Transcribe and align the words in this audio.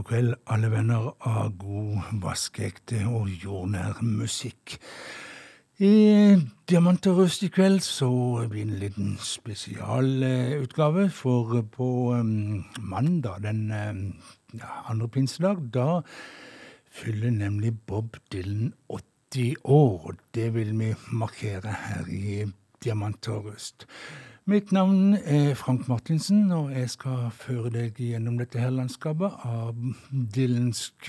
god 0.00 0.04
kveld, 0.06 0.34
alle 0.46 0.68
venner 0.70 1.10
av 1.26 1.50
god, 1.58 1.96
vaskeekte 2.22 3.02
og 3.10 3.28
jordnær 3.42 3.98
musikk. 4.06 4.78
I 5.80 6.36
Diamant 6.68 7.06
og 7.08 7.22
rust 7.22 7.40
i 7.40 7.48
kveld 7.48 7.78
så 7.80 8.10
blir 8.50 8.66
det 8.66 8.72
en 8.74 8.80
liten 8.82 9.14
spesialutgave, 9.24 11.06
for 11.08 11.54
på 11.72 11.88
um, 12.12 12.66
mandag 12.84 13.40
den 13.46 13.62
um, 13.72 14.02
andre 14.60 15.08
pinsedag, 15.08 15.64
da 15.72 16.02
fyller 16.92 17.32
nemlig 17.32 17.72
Bob 17.88 18.20
Dylan 18.28 18.74
80 18.92 19.56
år. 19.64 20.20
Det 20.34 20.52
vil 20.52 20.76
vi 20.76 20.92
markere 21.16 21.72
her 21.86 22.12
i 22.12 22.44
Diamant 22.84 23.32
og 23.32 23.48
rust. 23.48 23.88
Mitt 24.44 24.76
navn 24.76 25.14
er 25.24 25.54
Frank 25.56 25.88
Martinsen, 25.88 26.52
og 26.52 26.76
jeg 26.76 26.90
skal 26.92 27.30
føre 27.32 27.72
deg 27.72 27.96
gjennom 27.96 28.36
dette 28.36 28.60
her 28.60 28.76
landskapet 28.76 29.48
av 29.48 29.72
dylansk 30.12 31.08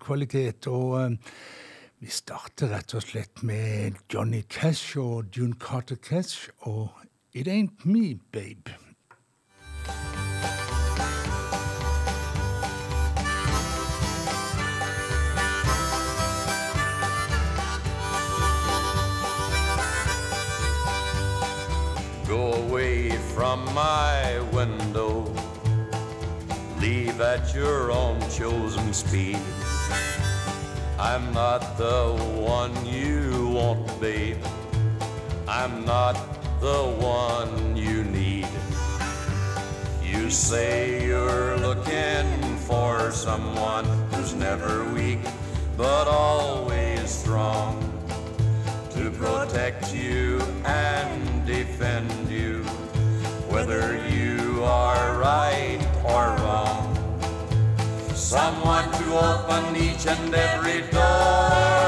kvalitet. 0.00 0.72
Og 0.72 1.02
eh, 1.02 1.34
vi 2.00 2.08
starter 2.08 2.70
rett 2.72 2.94
og 2.96 3.02
slett 3.04 3.42
med 3.44 3.98
Johnny 4.08 4.40
Cash 4.48 4.96
og 4.98 5.36
June 5.36 5.52
Carter 5.60 5.96
Cash 5.96 6.48
og 6.58 6.88
It 7.34 7.48
Ain't 7.48 7.84
Me, 7.84 8.14
Babe. 8.32 8.72
Go 22.26 22.52
away 22.64 23.10
from 23.34 23.64
my 23.74 24.40
window. 24.56 25.26
Leave 26.80 27.20
at 27.20 27.54
your 27.54 27.90
own 27.92 28.20
chosen 28.30 28.94
speed. 28.94 30.19
I'm 31.02 31.32
not 31.32 31.78
the 31.78 32.12
one 32.44 32.84
you 32.84 33.48
want, 33.54 34.00
babe. 34.02 34.36
I'm 35.48 35.86
not 35.86 36.12
the 36.60 36.94
one 37.00 37.74
you 37.74 38.04
need. 38.04 38.46
You 40.04 40.28
say 40.28 41.06
you're 41.06 41.56
looking 41.56 42.58
for 42.58 43.10
someone 43.12 43.86
who's 44.10 44.34
never 44.34 44.84
weak, 44.92 45.20
but 45.74 46.06
always 46.06 47.08
strong 47.08 47.80
to 48.90 49.10
protect 49.10 49.94
you 49.94 50.38
and 50.66 51.46
defend 51.46 52.28
you, 52.28 52.62
whether 53.48 54.06
you 54.06 54.62
are 54.64 55.18
right 55.18 55.29
Someone 58.30 58.88
to 58.92 59.18
open 59.18 59.74
each 59.74 60.06
and 60.06 60.32
every 60.32 60.82
door, 60.92 61.79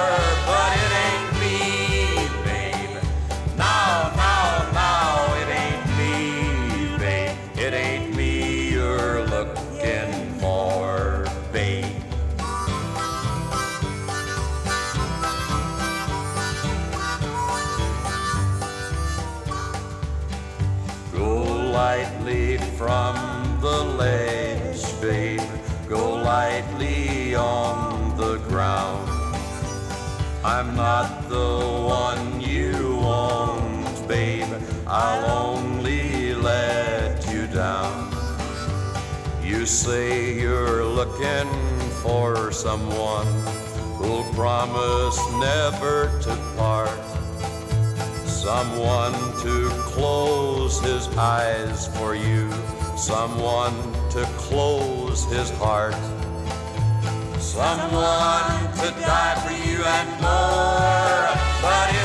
I'm 30.63 30.77
not 30.77 31.29
the 31.29 31.59
one 31.89 32.41
you 32.41 32.97
want, 32.97 34.07
babe. 34.07 34.47
I'll 34.87 35.49
only 35.49 36.35
let 36.35 37.27
you 37.33 37.49
down. 37.49 38.13
You 39.43 39.67
say 39.67 40.39
you're 40.39 40.85
looking 40.85 41.49
for 42.03 42.53
someone 42.53 43.27
who'll 43.97 44.23
promise 44.35 45.19
never 45.33 46.17
to 46.23 46.37
part. 46.57 47.01
Someone 48.25 49.15
to 49.43 49.69
close 49.95 50.81
his 50.81 51.09
eyes 51.17 51.89
for 51.97 52.15
you. 52.15 52.53
Someone 52.97 53.75
to 54.11 54.25
close 54.37 55.25
his 55.25 55.51
heart. 55.59 55.97
Someone 57.53 58.73
to 58.81 58.89
die 59.05 59.37
for 59.45 59.53
you 59.53 59.85
and 59.85 60.11
more. 60.23 61.37
But 61.61 62.02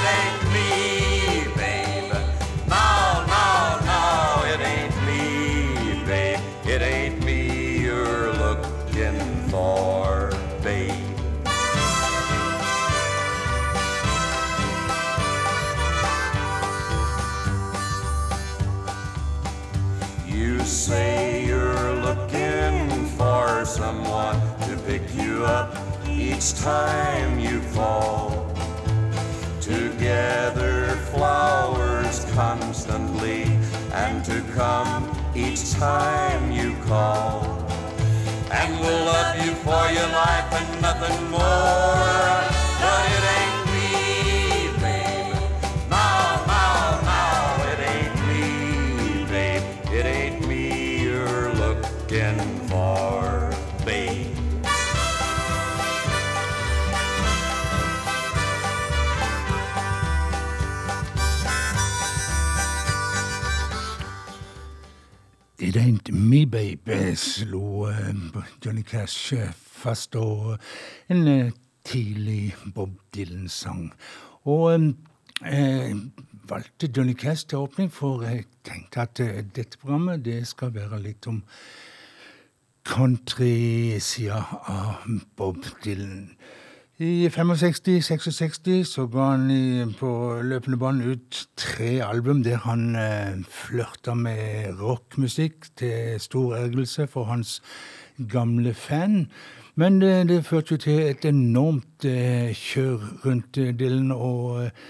you 25.18 25.46
up 25.46 25.76
each 26.08 26.56
time 26.56 27.40
you 27.40 27.62
fall. 27.62 28.54
To 29.62 29.94
gather 30.00 30.96
flowers 31.12 32.26
constantly 32.34 33.44
and 33.94 34.24
to 34.26 34.42
come 34.54 35.04
each 35.36 35.72
time 35.74 36.52
you 36.52 36.76
call. 36.86 37.44
And 38.52 38.80
we'll 38.80 39.06
love 39.06 39.46
you 39.46 39.54
for 39.66 39.84
your 39.92 40.10
life 40.24 40.54
and 40.54 40.82
nothing 40.82 41.30
more. 41.30 42.38
But 42.82 43.04
it 43.16 43.24
ain't 43.38 43.47
slo 67.38 67.88
eh, 67.90 68.14
Johnny 68.66 68.82
Cash 68.82 69.34
eh, 69.34 69.54
fast, 69.54 70.16
og 70.16 70.58
en 71.10 71.28
eh, 71.28 71.52
tidlig 71.86 72.56
Bob 72.76 72.96
Dylan-sang. 73.16 73.92
Og 74.50 74.74
eh, 75.46 75.96
valgte 76.50 76.90
Johnny 76.98 77.14
Cash 77.14 77.48
til 77.48 77.58
åpning, 77.58 77.92
for 77.94 78.24
jeg 78.26 78.46
tenkte 78.66 79.02
at 79.06 79.22
dette 79.56 79.78
programmet 79.78 80.26
det 80.26 80.42
skal 80.48 80.74
være 80.74 81.02
litt 81.04 81.28
om 81.30 81.44
countrysida 82.88 84.42
av 84.72 85.06
Bob 85.36 85.66
Dylan. 85.84 86.32
I 87.00 87.28
65-66 87.30 88.84
så 88.90 89.04
ga 89.06 89.28
han 89.36 89.92
på 90.00 90.08
løpende 90.42 90.80
bånd 90.82 91.04
ut 91.06 91.44
tre 91.54 92.00
album 92.02 92.40
der 92.42 92.58
han 92.64 92.96
eh, 92.98 93.44
flørta 93.54 94.16
med 94.18 94.80
rockmusikk, 94.80 95.68
til 95.78 96.18
stor 96.18 96.56
ergrelse 96.58 97.06
for 97.06 97.30
hans 97.30 97.60
gamle 98.18 98.74
fan. 98.74 99.28
Men 99.76 100.02
det, 100.02 100.16
det 100.32 100.40
førte 100.46 100.74
jo 100.74 100.82
til 100.88 101.04
et 101.12 101.30
enormt 101.30 102.10
eh, 102.10 102.50
kjør 102.58 103.06
rundt 103.28 103.62
eh, 103.62 103.76
Dylan, 103.78 104.10
og 104.12 104.64
eh, 104.64 104.90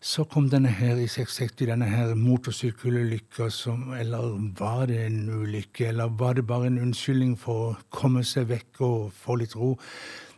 så 0.00 0.22
kom 0.30 0.46
denne 0.54 0.70
her 0.70 1.02
i 1.02 1.10
66, 1.10 1.66
denne 1.66 1.90
her 1.90 2.14
motorsykkelulykka 2.14 3.50
som 3.50 3.90
Eller 3.98 4.38
var 4.58 4.86
det 4.86 5.02
en 5.06 5.26
ulykke, 5.28 5.88
eller 5.88 6.14
var 6.14 6.38
det 6.38 6.46
bare 6.46 6.70
en 6.70 6.78
unnskyldning 6.78 7.34
for 7.38 7.72
å 7.72 7.78
komme 7.90 8.22
seg 8.22 8.52
vekk 8.54 8.86
og 8.86 9.10
få 9.18 9.42
litt 9.42 9.58
ro? 9.58 9.74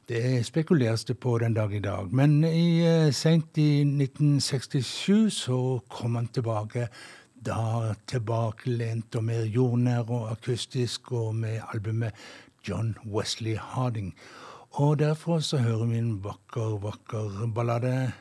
Det 0.08 0.44
spekuleres 0.46 1.04
det 1.04 1.18
på 1.20 1.38
den 1.38 1.54
dag 1.54 1.74
i 1.74 1.80
dag. 1.80 2.12
Men 2.12 2.44
i, 2.44 2.82
uh, 2.82 3.12
sent 3.12 3.58
i 3.58 3.82
1967 3.84 5.30
så 5.30 5.80
kom 5.88 6.14
han 6.14 6.26
tilbake. 6.26 6.88
Da 7.42 7.94
tilbakelent 8.06 9.14
og 9.18 9.24
mer 9.24 9.44
jordnær 9.44 10.10
og 10.10 10.30
akustisk, 10.30 11.12
og 11.12 11.34
med 11.34 11.60
albumet 11.74 12.12
John 12.68 12.96
Wesley 13.06 13.56
Harding. 13.56 14.14
Og 14.70 14.98
derfor 14.98 15.38
så 15.38 15.58
hører 15.58 15.86
vi 15.86 15.98
en 15.98 16.24
vakker, 16.24 16.78
vakker 16.78 17.46
ballade. 17.54 18.12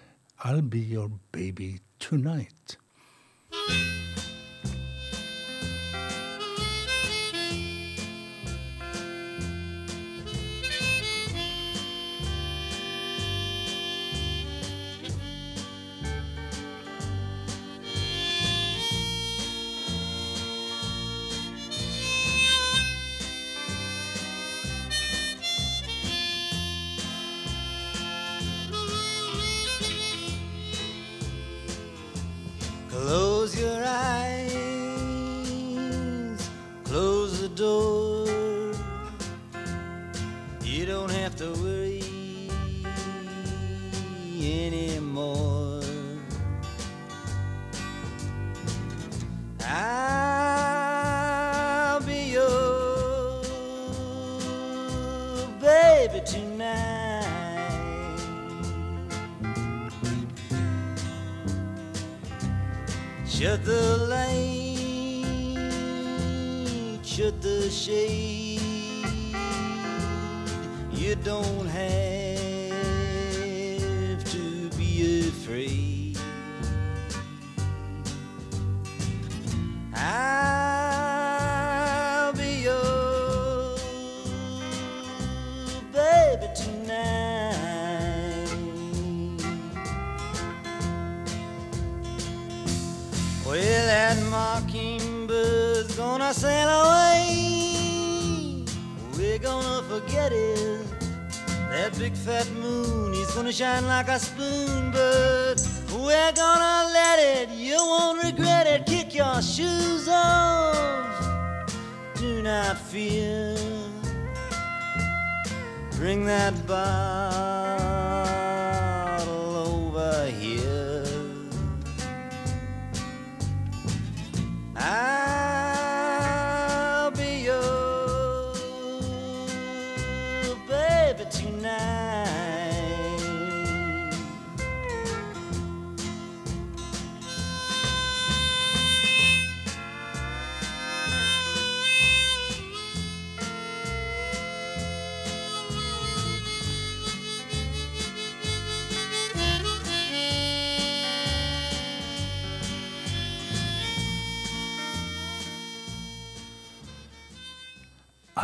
I'll 0.43 0.69
be 0.69 0.79
your 0.79 1.11
baby 1.31 1.79
tonight. 1.99 2.77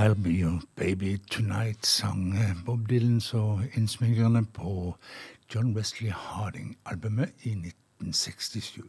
I'll 0.07 0.15
Be 0.15 0.29
Your 0.29 0.61
Baby 0.75 1.17
Tonight 1.17 1.85
sang 1.85 2.39
Bob 2.65 2.87
Dylan 2.89 3.21
så 3.21 3.59
innsmygrende 3.75 4.45
på 4.53 4.95
John 5.55 5.75
Wesley 5.75 6.11
Harding-albumet 6.11 7.29
i 7.43 7.49
1967. 7.49 8.81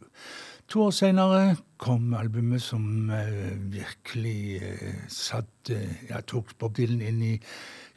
To 0.67 0.81
år 0.81 0.91
senere 0.91 1.57
kom 1.77 2.13
albumet 2.13 2.61
som 2.61 3.09
uh, 3.09 3.73
virkelig 3.73 4.61
uh, 4.61 4.93
satt 5.07 5.73
ja, 6.09 6.21
tok 6.21 6.55
Bob 6.59 6.77
Dylan 6.77 7.01
inn 7.01 7.21
i 7.21 7.35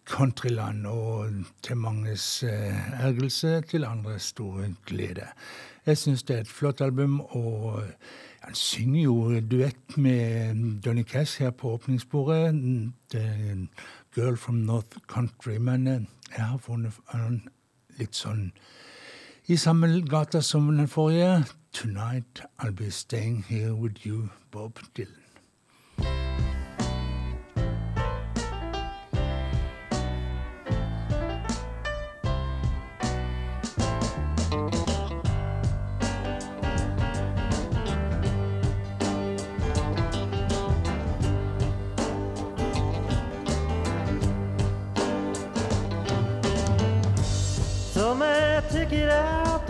countryland, 0.04 0.86
og 0.86 1.30
til 1.62 1.76
manges 1.76 2.42
ergelse, 2.42 3.60
til 3.60 3.84
andres 3.84 4.34
store 4.34 4.74
glede. 4.86 5.30
Jeg 5.86 5.98
syns 5.98 6.22
det 6.22 6.36
er 6.36 6.40
et 6.40 6.48
flott 6.48 6.80
album. 6.80 7.20
og 7.20 7.84
han 8.42 8.54
synger 8.54 9.02
jo 9.02 9.40
duett 9.40 9.96
med 9.96 10.82
Johnny 10.86 11.02
Cass 11.02 11.36
her 11.36 11.50
på 11.50 11.74
åpningsbordet. 11.74 12.54
The 13.10 13.68
Girl 14.16 14.36
from 14.36 14.54
North 14.54 14.98
Country. 15.08 15.58
Men 15.58 15.86
eh, 15.86 16.00
jeg 16.36 16.44
har 16.44 16.58
funnet 16.58 16.98
han 17.06 17.42
litt 17.98 18.18
sånn 18.18 18.50
i 19.46 19.56
samme 19.56 19.88
gata 20.06 20.40
som 20.42 20.70
den 20.76 20.88
forrige. 20.88 21.44
Tonight 21.72 22.43
I'll 22.58 22.74
be 22.74 22.90
staying 22.90 23.44
here 23.48 23.74
with 23.74 24.06
you, 24.06 24.28
Bob 24.50 24.78
Dylan. 24.96 25.21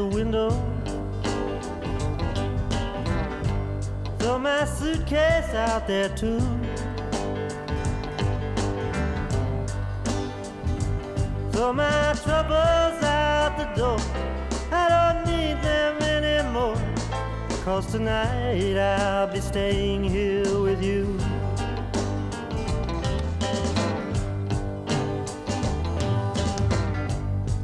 The 0.02 0.16
window. 0.16 0.50
Throw 4.18 4.38
my 4.38 4.64
suitcase 4.64 5.54
out 5.54 5.87
there 5.87 6.09
too. 6.09 6.40
Throw 11.52 11.73
my 11.73 12.14
troubles 12.25 12.99
out 13.04 13.52
the 13.59 13.68
door. 13.76 14.00
I 14.73 14.85
don't 14.94 15.21
need 15.30 15.59
them 15.62 15.94
anymore. 16.02 16.80
Cause 17.64 17.87
tonight 17.92 18.76
I'll 18.76 19.28
be 19.32 19.40
staying 19.40 20.02
here 20.02 20.59
with 20.61 20.82
you. 20.82 21.31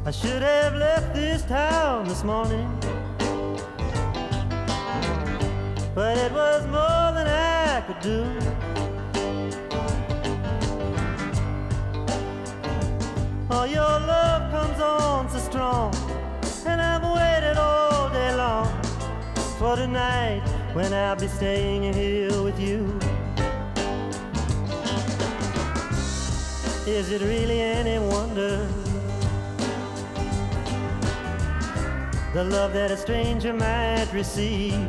I 0.09 0.11
should 0.11 0.41
have 0.41 0.73
left 0.73 1.13
this 1.13 1.43
town 1.43 2.07
this 2.07 2.23
morning. 2.23 2.67
But 5.93 6.17
it 6.17 6.31
was 6.31 6.65
more 6.65 7.11
than 7.13 7.27
I 7.27 7.83
could 7.85 7.99
do. 7.99 8.25
Oh, 13.51 13.65
your 13.65 13.81
love 13.83 14.49
comes 14.49 14.81
on 14.81 15.29
so 15.29 15.37
strong, 15.37 15.93
and 16.65 16.81
I've 16.81 17.03
waited 17.03 17.57
all 17.57 18.09
day 18.09 18.33
long 18.35 18.65
for 19.59 19.75
tonight 19.75 20.41
when 20.73 20.91
I'll 20.91 21.17
be 21.17 21.27
staying 21.27 21.93
here 21.93 22.41
with 22.41 22.59
you. 22.59 22.97
Is 26.87 27.11
it 27.11 27.21
really 27.21 27.61
any 27.61 27.99
wonder? 27.99 28.78
The 32.39 32.45
love 32.45 32.71
that 32.71 32.89
a 32.89 32.95
stranger 32.95 33.51
might 33.51 34.07
receive. 34.13 34.79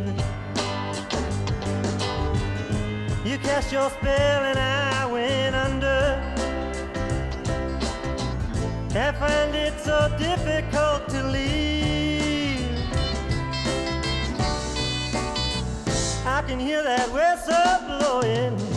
You 3.25 3.39
cast 3.39 3.73
your 3.73 3.91
spell 3.91 4.45
and 4.51 4.57
I 4.57 5.05
went 5.11 5.57
under. 5.57 6.23
I 8.95 9.11
find 9.19 9.53
it 9.57 9.75
so 9.81 9.99
difficult 10.17 11.09
to 11.09 11.25
leave. 11.25 12.69
I 16.25 16.45
can 16.47 16.61
hear 16.61 16.85
that 16.85 17.09
whistle 17.11 17.79
blowing. 17.89 18.70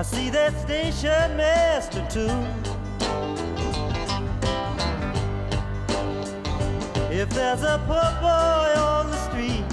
I 0.00 0.02
see 0.02 0.30
that 0.30 0.58
station 0.58 1.36
master 1.36 2.00
too. 2.08 2.32
If 7.14 7.28
there's 7.28 7.62
a 7.62 7.76
poor 7.86 8.10
boy 8.22 8.80
on 8.80 9.10
the 9.10 9.18
street, 9.28 9.68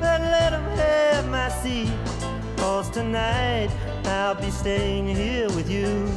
then 0.00 0.22
let 0.32 0.52
him 0.52 0.64
have 0.76 1.28
my 1.28 1.48
seat. 1.48 1.92
Cause 2.56 2.90
tonight 2.90 3.70
I'll 4.06 4.34
be 4.34 4.50
staying 4.50 5.06
here 5.14 5.46
with 5.50 5.70
you. 5.70 6.08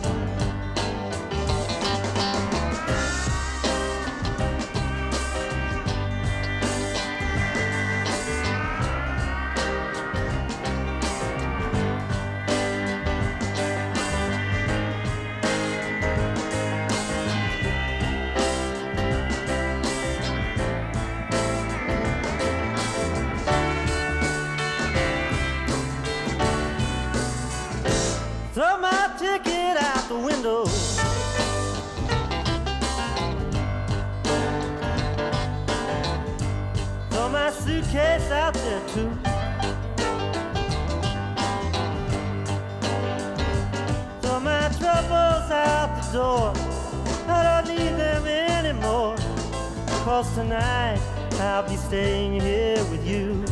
My 37.92 38.30
out 38.30 38.54
there 38.54 38.82
too. 38.90 39.10
Throw 44.22 44.40
my 44.40 44.70
troubles 44.78 45.50
out 45.52 45.90
the 45.98 46.12
door. 46.14 46.54
I 47.28 47.64
don't 47.64 47.76
need 47.76 47.96
them 47.98 48.26
anymore. 48.28 49.16
Cause 50.04 50.34
tonight 50.36 51.00
I'll 51.40 51.68
be 51.68 51.78
staying 51.78 52.40
here 52.40 52.84
with 52.92 53.08
you. 53.08 53.44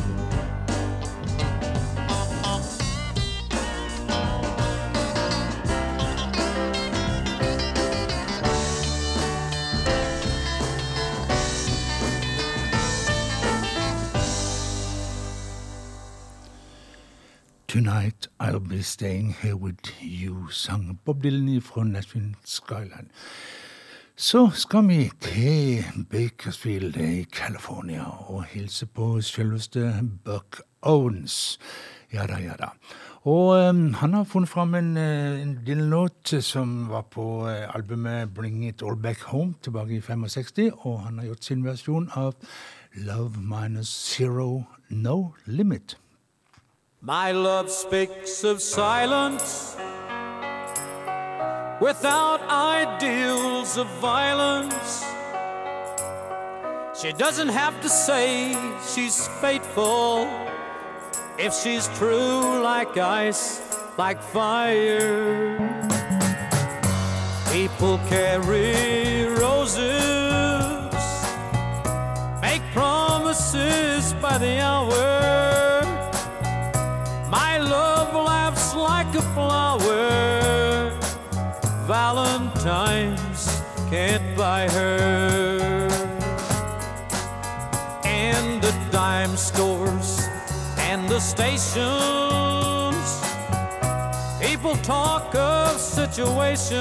Tonight 17.78 18.28
I'll 18.40 18.60
be 18.60 18.82
staying 18.82 19.36
here 19.42 19.56
with 19.56 20.02
you, 20.02 20.48
sang 20.50 20.98
Bob 21.06 21.22
Dylan 21.22 21.62
fra 21.62 21.84
Nashville 21.84 22.34
Skyline. 22.44 23.10
Så 24.16 24.50
skal 24.54 24.88
vi 24.88 25.12
til 25.22 25.86
Bakersfield 26.12 26.98
i 26.98 27.24
California 27.24 28.04
og 28.30 28.44
hilse 28.44 28.86
på 28.86 29.22
selveste 29.22 29.94
Buck 30.26 30.62
Owens. 30.82 31.60
Ja 32.14 32.26
da, 32.26 32.40
ja 32.42 32.54
da. 32.60 32.72
Og 33.22 33.70
um, 33.70 33.94
han 33.94 34.14
har 34.14 34.24
funnet 34.24 34.50
fram 34.50 34.76
en, 34.76 34.98
uh, 34.98 35.42
en 35.42 35.60
Dylan-låt 35.68 36.34
som 36.42 36.90
var 36.90 37.02
på 37.02 37.48
eh, 37.48 37.76
albumet 37.76 38.34
Bring 38.34 38.66
It 38.68 38.82
All 38.82 38.98
Back 39.02 39.22
Home 39.22 39.54
tilbake 39.62 39.96
i 39.96 40.02
65, 40.02 40.72
og 40.80 41.00
han 41.02 41.20
har 41.20 41.26
gjort 41.26 41.44
sin 41.44 41.66
versjon 41.66 42.10
av 42.16 42.34
Love 42.96 43.38
Minus 43.38 43.88
Zero 43.88 44.64
No 44.90 45.36
Limit. 45.46 45.98
My 47.02 47.32
love 47.32 47.70
speaks 47.70 48.44
of 48.44 48.60
silence 48.60 49.78
without 51.80 52.42
ideals 52.50 53.78
of 53.78 53.86
violence. 54.02 55.06
She 57.00 57.14
doesn't 57.14 57.50
have 57.50 57.80
to 57.82 57.90
say 57.90 58.58
she's 58.96 59.28
faithful 59.40 60.28
if 61.38 61.54
she's 61.54 61.88
true 62.00 62.64
like 62.64 62.98
ice, 62.98 63.62
like 64.00 64.20
fire. 64.20 65.56
People 67.52 68.00
carry 68.10 69.26
roses, 69.38 69.78
make 72.42 72.64
promises 72.74 74.14
by 74.14 74.40
the 74.40 74.60
hour. 74.62 75.77
Like 78.88 79.14
a 79.16 79.22
flower. 79.36 80.90
Valentine's 81.88 83.44
can't 83.90 84.28
buy 84.38 84.64
her. 84.70 85.90
And 88.04 88.62
the 88.62 88.74
dime 88.92 89.36
stores 89.36 90.10
and 90.90 91.08
the 91.10 91.20
stations. 91.20 93.08
People 94.42 94.76
talk 94.96 95.36
of 95.36 95.80
situations. 95.80 96.78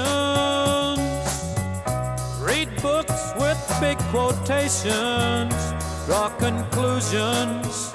Read 2.47 2.69
books 2.81 3.21
with 3.41 3.59
big 3.81 3.97
quotations. 4.13 5.57
Draw 6.05 6.29
conclusions 6.47 7.91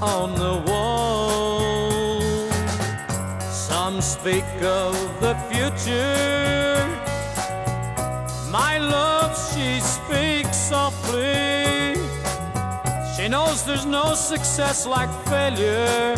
on 0.00 0.28
the 0.44 0.54
wall. 0.68 1.57
Some 3.98 4.20
speak 4.20 4.62
of 4.62 4.94
the 5.20 5.34
future. 5.50 6.86
My 8.48 8.78
love, 8.78 9.36
she 9.50 9.80
speaks 9.80 10.56
softly. 10.56 11.96
She 13.16 13.26
knows 13.26 13.64
there's 13.64 13.86
no 13.86 14.14
success 14.14 14.86
like 14.86 15.10
failure, 15.26 16.14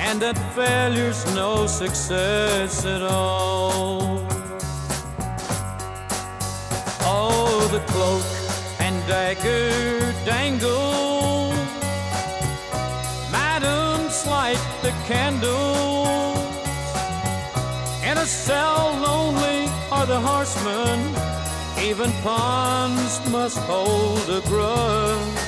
and 0.00 0.22
that 0.22 0.38
failure's 0.54 1.22
no 1.34 1.66
success 1.66 2.86
at 2.86 3.02
all. 3.02 4.24
Oh, 7.02 7.68
the 7.72 7.80
cloak 7.92 8.24
and 8.80 8.96
dagger 9.06 10.14
dangle. 10.24 11.52
Madams 13.30 14.26
light 14.26 14.62
the 14.80 14.92
candles. 15.06 15.75
A 18.26 18.28
lonely 18.28 19.68
are 19.92 20.04
the 20.04 20.18
horsemen. 20.18 21.14
Even 21.78 22.10
pawns 22.24 23.20
must 23.30 23.56
hold 23.58 24.28
a 24.28 24.40
grudge. 24.48 25.38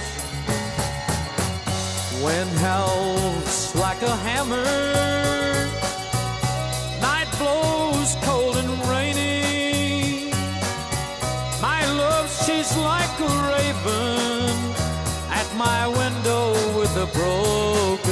Wind 2.23 2.57
howls 2.59 3.75
like 3.75 4.01
a 4.03 4.15
hammer. 4.27 4.63
Night 7.03 7.27
blows 7.41 8.15
cold 8.23 8.57
and 8.59 8.71
rainy. 8.87 10.31
My 11.61 11.85
love, 12.03 12.31
she's 12.45 12.77
like 12.77 13.17
a 13.19 13.33
raven 13.51 14.55
at 15.41 15.49
my 15.57 15.89
window 15.89 16.53
with 16.79 16.97
a 16.97 17.07
broken 17.07 18.08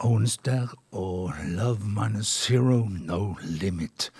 Der 0.00 0.68
og 0.92 1.32
Love 1.44 1.84
Minus 1.84 2.26
Zero 2.26 2.88
No 2.88 3.34
Limit. 3.42 4.10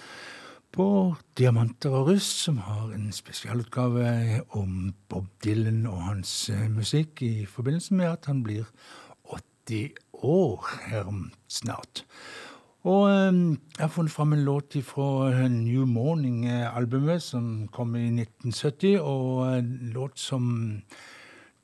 På 0.72 1.14
Diamanter 1.38 1.90
og 1.90 2.08
russ, 2.08 2.24
som 2.24 2.58
har 2.58 2.92
en 2.92 3.12
spesialutgave 3.12 4.42
om 4.50 4.92
Bob 5.08 5.24
Dylan 5.44 5.86
og 5.86 6.02
hans 6.02 6.50
eh, 6.50 6.68
musikk 6.70 7.22
i 7.22 7.46
forbindelse 7.46 7.94
med 7.94 8.06
at 8.06 8.26
han 8.26 8.42
blir 8.42 8.68
80 9.24 9.88
år 10.12 10.68
her 10.90 11.08
snart. 11.48 12.04
Og 12.84 13.08
eh, 13.10 13.32
jeg 13.78 13.80
har 13.80 13.88
funnet 13.88 14.12
fram 14.12 14.32
en 14.32 14.44
låt 14.44 14.76
fra 14.84 15.48
New 15.48 15.86
Morning-albumet 15.86 17.22
som 17.22 17.68
kom 17.72 17.96
i 17.96 18.04
1970, 18.04 19.00
og 19.00 19.56
en 19.56 19.92
låt 19.94 20.18
som 20.18 20.82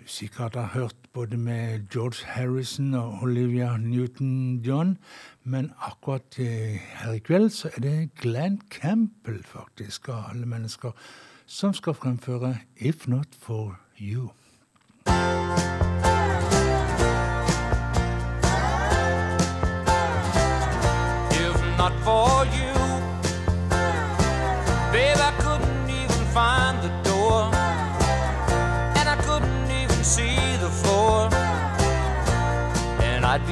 sikkert 0.07 0.55
har 0.55 0.71
hørt 0.75 0.97
både 1.13 1.37
med 1.37 1.89
George 1.93 2.27
Harrison 2.27 2.95
og 2.95 3.19
Olivia 3.23 3.77
Newton-John, 3.77 4.97
men 5.45 5.73
akkurat 5.83 6.39
her 6.39 7.13
i 7.13 7.19
kveld 7.19 7.51
så 7.51 7.71
er 7.77 7.81
det 7.81 8.11
Glenn 8.21 8.61
Campbell, 8.71 9.45
faktisk, 9.45 10.09
av 10.09 10.31
alle 10.31 10.47
mennesker, 10.47 10.91
som 11.47 11.75
skal 11.75 11.95
fremføre 11.95 12.57
If 12.77 13.09
Not 13.09 13.39
For 13.39 13.79
You. 14.01 14.31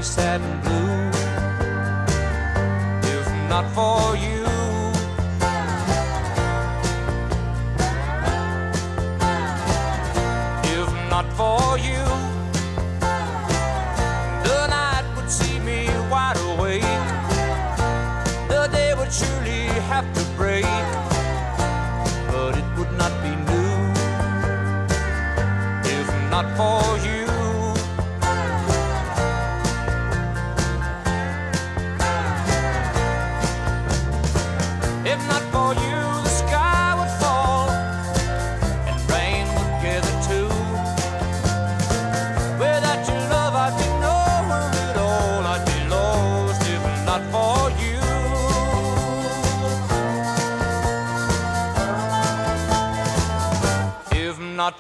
Sad 0.05 0.41
and 0.43 0.63
blue. 0.63 1.09
If 3.11 3.27
not 3.49 3.65
for 3.75 4.14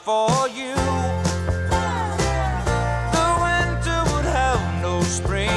for 0.04 0.48
you. 0.48 0.74
The 3.16 3.28
winter 3.44 4.00
would 4.10 4.26
have 4.26 4.60
no 4.82 5.00
spring. 5.00 5.48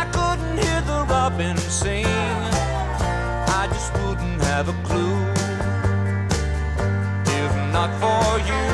I 0.00 0.08
couldn't 0.16 0.56
hear 0.56 0.80
the 0.92 1.04
robin 1.06 1.58
sing. 1.58 2.06
I 3.60 3.68
just 3.70 3.92
wouldn't 4.02 4.40
have 4.44 4.70
a 4.70 4.76
clue 4.88 5.20
if 7.38 7.52
not 7.70 7.90
for 8.00 8.38
you. 8.48 8.69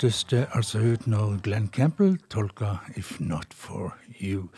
Hørtes 0.00 0.24
det 0.24 0.46
altså 0.56 0.78
ut 0.78 1.06
når 1.06 1.42
Glenn 1.44 1.66
Campbell 1.68 2.14
tolka 2.32 2.78
If 2.96 3.20
Not 3.20 3.52
For 3.52 3.98
You. 4.22 4.48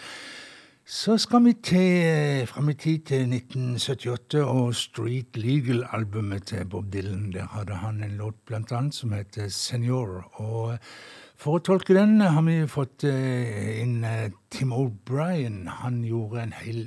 Så 0.87 1.16
skal 1.18 1.42
vi 1.44 1.52
til 1.52 2.46
fram 2.46 2.68
i 2.68 2.74
tid 2.74 2.98
til 3.11 3.33
1978 3.35 4.38
og 4.38 4.74
Street 4.74 5.35
Legal-albumet 5.37 6.46
til 6.46 6.64
Bob 6.64 6.92
Dylan. 6.92 7.33
Der 7.33 7.48
hadde 7.50 7.74
han 7.74 8.05
en 8.05 8.16
låt 8.20 8.38
blant 8.46 8.72
annet 8.72 8.94
som 8.94 9.12
heter 9.12 9.48
Senior. 9.48 10.31
Og 10.38 10.78
for 11.37 11.59
å 11.59 11.64
tolke 11.66 11.96
den 11.98 12.20
har 12.20 12.42
vi 12.46 12.61
fått 12.70 13.02
inn 13.02 14.07
Tim 14.50 14.72
O'Brien. 14.72 15.64
Han 15.83 16.05
gjorde 16.07 16.42
en 16.46 16.55
hel 16.55 16.87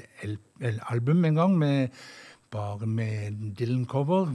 album 0.88 1.26
en 1.26 1.36
gang 1.36 1.60
med 1.60 2.00
bare 2.56 2.88
med 2.88 3.36
Dylan-cover. 3.60 4.32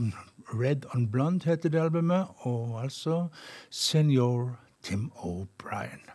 Red 0.53 0.95
on 0.95 1.11
Blonde 1.11 1.45
heter 1.45 1.69
det 1.69 1.81
albumet, 1.81 2.27
og 2.37 2.83
altså 2.83 3.27
Senior 3.69 4.59
Tim 4.83 5.11
O'Brien. 5.15 6.10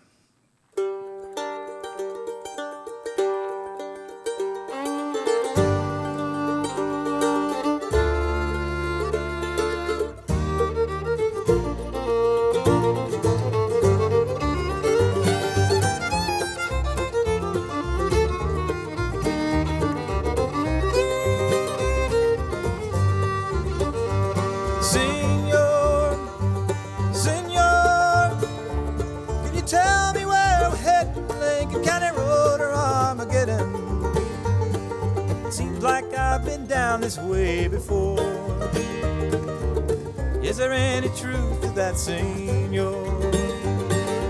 Senor? 41.97 42.93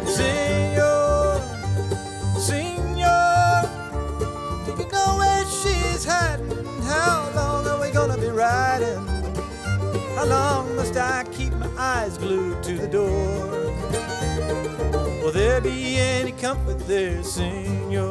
Senor, 0.07 1.41
senor, 2.39 3.63
do 4.65 4.71
you 4.73 4.89
know 4.93 5.17
where 5.19 5.45
she's 5.47 6.05
hiding? 6.05 6.65
How 6.83 7.31
long 7.35 7.67
are 7.67 7.81
we 7.81 7.91
gonna 7.91 8.17
be 8.19 8.29
riding? 8.29 9.05
How 10.15 10.27
long 10.27 10.77
must 10.77 10.97
I 10.97 11.25
keep 11.33 11.53
my 11.55 11.69
eyes 11.77 12.17
glued 12.19 12.63
to 12.63 12.75
the 12.79 12.87
door? 12.87 13.47
Will 15.23 15.33
there 15.33 15.61
be 15.61 15.97
any 15.99 16.33
comfort 16.33 16.79
there, 16.87 17.23
senor? 17.25 18.06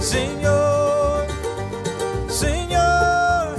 Senor, 0.00 1.26
senor, 2.30 3.56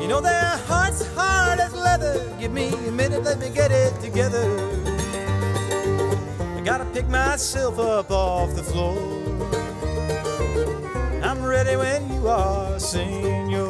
you 0.00 0.08
know 0.08 0.20
their 0.20 0.56
hearts 0.66 1.06
hard 1.14 1.60
as 1.60 1.72
leather. 1.72 2.20
Give 2.40 2.52
me 2.52 2.68
a 2.88 2.90
minute, 2.90 3.22
let 3.22 3.38
me 3.38 3.48
get 3.48 3.70
it 3.70 3.94
together. 4.00 4.44
I 6.56 6.62
gotta 6.64 6.84
pick 6.86 7.08
myself 7.08 7.78
up 7.78 8.10
off 8.10 8.56
the 8.56 8.64
floor. 8.64 8.98
I'm 11.22 11.44
ready 11.44 11.76
when 11.76 12.12
you 12.12 12.26
are, 12.26 12.80
senor. 12.80 13.65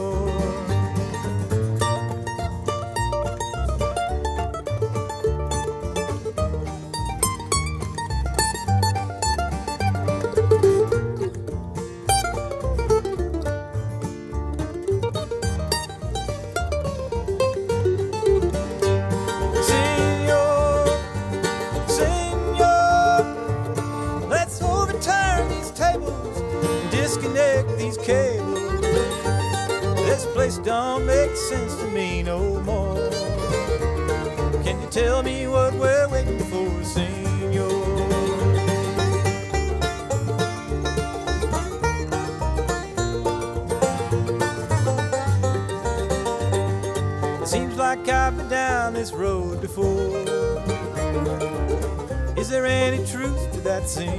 sozinho. 53.97 54.13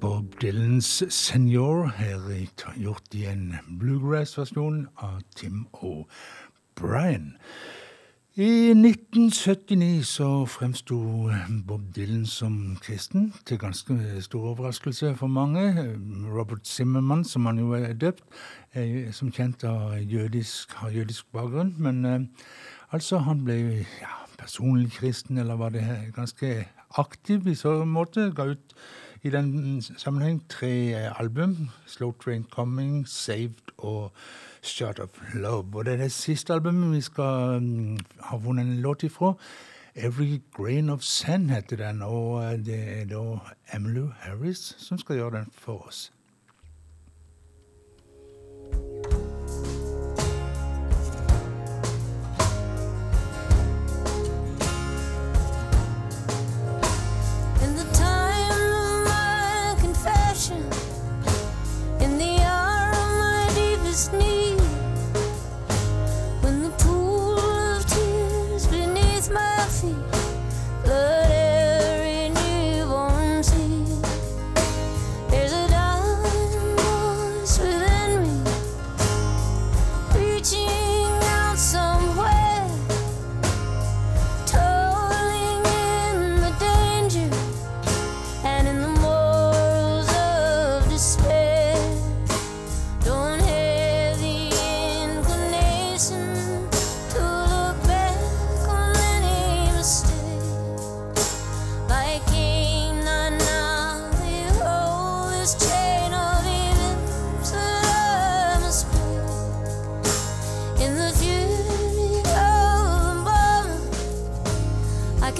Bob 0.00 0.40
Dylans 0.40 1.02
'Senior' 1.08 1.90
her 1.90 2.48
gjort 2.76 3.14
i 3.14 3.24
en 3.26 3.54
bluegrass-versjon 3.78 4.86
av 4.96 5.20
Tim 5.36 5.66
O'Brien. 5.72 7.36
I 8.36 8.72
1979 8.74 10.02
så 10.04 10.46
fremsto 10.46 10.96
Bob 11.66 11.82
Dylan 11.94 12.26
som 12.26 12.76
kristen, 12.82 13.32
til 13.46 13.58
ganske 13.58 13.94
stor 14.20 14.48
overraskelse 14.50 15.16
for 15.16 15.26
mange. 15.26 15.60
Robert 16.34 16.66
Zimmermann, 16.66 17.24
som 17.24 17.46
han 17.46 17.58
jo 17.58 17.72
er 17.72 17.92
døpt, 17.92 18.24
er 18.72 19.12
som 19.12 19.30
kjent 19.32 19.64
av 19.64 20.00
jødisk, 20.00 20.72
har 20.72 20.90
jødisk 20.90 21.32
bakgrunn. 21.32 21.74
men... 21.78 22.04
Eh, 22.04 22.20
Altså, 22.94 23.18
han 23.18 23.40
ble 23.42 23.54
ja, 23.82 24.12
personlig 24.38 24.92
kristen, 24.94 25.38
eller 25.38 25.56
var 25.58 25.72
det 25.74 26.12
ganske 26.14 26.68
aktiv 26.98 27.48
i 27.50 27.54
så 27.58 27.80
måte. 27.84 28.28
Ga 28.36 28.44
ut 28.52 28.74
i 29.26 29.32
den 29.34 29.82
sammenheng 29.82 30.42
tre 30.48 30.70
album. 31.18 31.70
'Slow 31.86 32.12
Train 32.24 32.46
Coming', 32.52 33.06
'Saved' 33.06 33.74
og 33.78 34.12
'Shot 34.62 34.98
of 34.98 35.08
Love'. 35.34 35.74
Og 35.74 35.84
det 35.84 35.92
er 35.92 35.96
det 35.96 36.12
siste 36.12 36.54
albumet 36.54 36.96
vi 36.96 37.00
skal 37.00 37.60
mm, 37.62 37.98
ha 38.20 38.36
vunnet 38.36 38.66
en 38.66 38.80
låt 38.80 39.02
ifra. 39.02 39.32
'Every 39.96 40.40
Grain 40.52 40.90
of 40.90 41.00
Sand' 41.00 41.50
heter 41.50 41.76
den, 41.76 42.02
og 42.02 42.44
eh, 42.44 42.58
det 42.58 43.00
er 43.00 43.04
da 43.04 43.38
Emily 43.74 44.06
Harris 44.20 44.74
som 44.78 44.98
skal 44.98 45.16
gjøre 45.16 45.38
den 45.38 45.50
for 45.52 45.86
oss. 45.86 46.12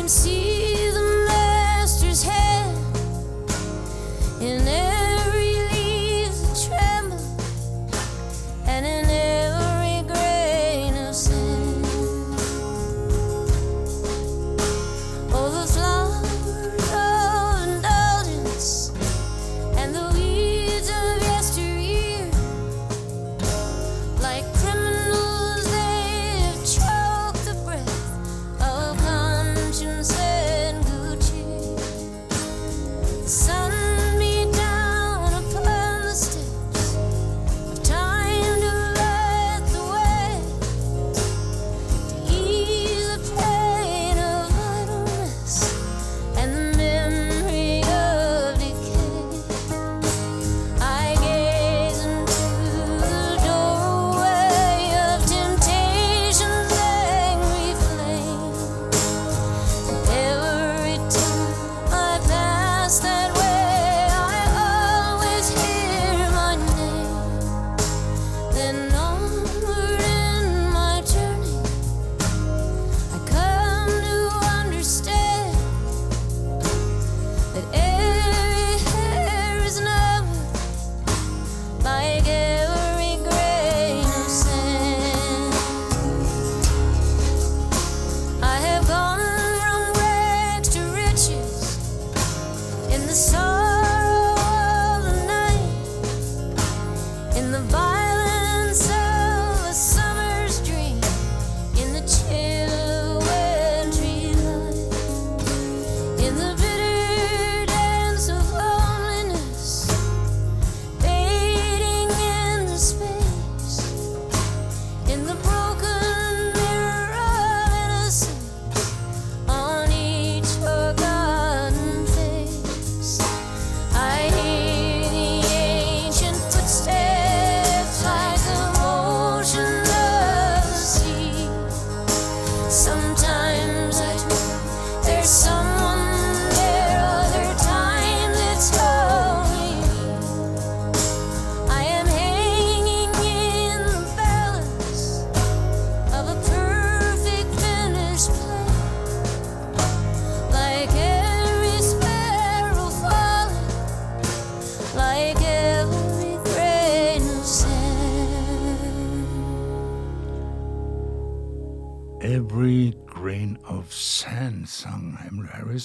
心。 0.07 0.54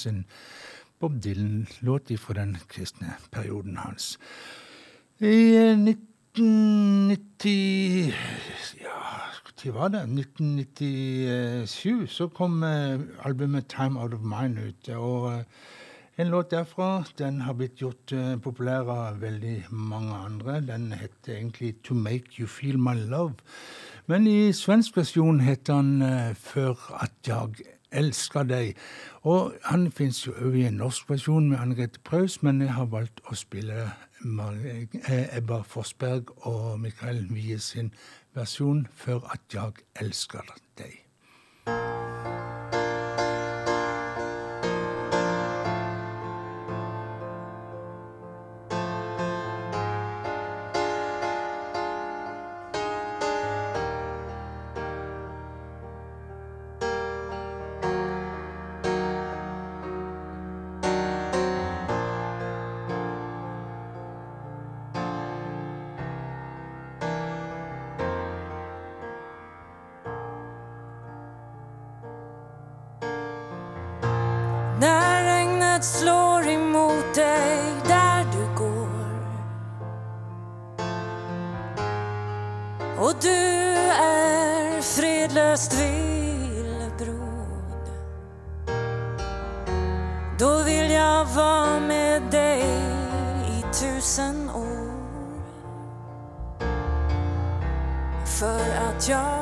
Emily 0.05 0.19
en 0.19 0.25
Bob 0.99 1.23
Dylan-låt 1.23 2.11
fra 2.19 2.33
den 2.33 2.57
kristne 2.67 3.13
perioden 3.31 3.77
hans. 3.77 4.19
I 5.19 5.55
eh, 5.55 5.79
1990 5.79 8.13
Ja, 8.81 9.19
når 9.63 9.73
var 9.73 9.87
det? 9.87 10.01
1997 10.01 12.07
så 12.07 12.27
kom 12.27 12.63
eh, 12.63 12.99
albumet 13.23 13.67
Time 13.67 13.99
Out 13.99 14.13
of 14.13 14.19
Mind 14.21 14.59
ut. 14.59 14.89
og 14.89 15.33
eh, 15.33 15.43
en 16.19 16.27
låt 16.27 16.51
derfra 16.51 17.03
den 17.17 17.41
har 17.41 17.53
blitt 17.53 17.79
gjort 17.79 18.11
eh, 18.11 18.35
populær 18.43 18.89
av 18.91 19.21
veldig 19.21 19.63
mange 19.71 20.15
andre. 20.15 20.59
Den 20.61 20.91
heter 20.91 21.37
egentlig 21.37 21.75
To 21.83 21.95
Make 21.95 22.35
You 22.39 22.47
Feel 22.47 22.77
My 22.77 22.99
Love. 22.99 23.33
Men 24.05 24.27
i 24.27 24.51
svensk 24.51 24.97
versjon 24.97 25.39
heter 25.39 25.79
eh, 26.03 26.35
Før 26.35 26.75
at 26.99 27.13
jeg 27.27 27.63
elsker 27.91 28.43
deg. 28.43 28.75
Og 29.29 29.53
han 29.63 29.91
fins 29.91 30.23
jo 30.25 30.31
òg 30.41 30.55
i 30.57 30.63
en 30.65 30.79
norsk 30.81 31.09
versjon 31.11 31.49
med 31.51 31.59
Anne-Grete 31.61 32.01
Preus, 32.07 32.39
men 32.41 32.63
jeg 32.63 32.73
har 32.73 32.87
valgt 32.89 33.21
å 33.29 33.37
spille 33.37 33.83
eh, 33.85 35.37
Ebba 35.37 35.59
Forsberg 35.61 36.33
og 36.49 36.79
Mikael 36.81 37.27
Wie 37.29 37.59
sin 37.61 37.93
versjon 38.33 38.87
Før 38.95 39.29
at 39.35 39.45
jeg 39.53 39.85
elsker 40.01 40.49
deg. 40.81 40.97
Regnet 75.79 75.83
slår 75.83 76.47
emot 76.47 77.15
dig 77.15 77.59
där 77.87 78.25
du 78.31 78.55
går. 78.57 78.89
Och 82.97 83.13
du 83.21 83.75
är 84.01 84.81
fredlöst 84.81 85.73
villebråd 85.73 87.19
då 90.39 90.63
vill 90.63 90.91
jag 90.91 91.25
vara 91.25 91.79
med 91.79 92.21
dig 92.31 92.63
i 93.47 93.63
tusen 93.73 94.49
år. 94.49 94.89
För 98.25 98.59
att 98.59 99.09
jag 99.09 99.38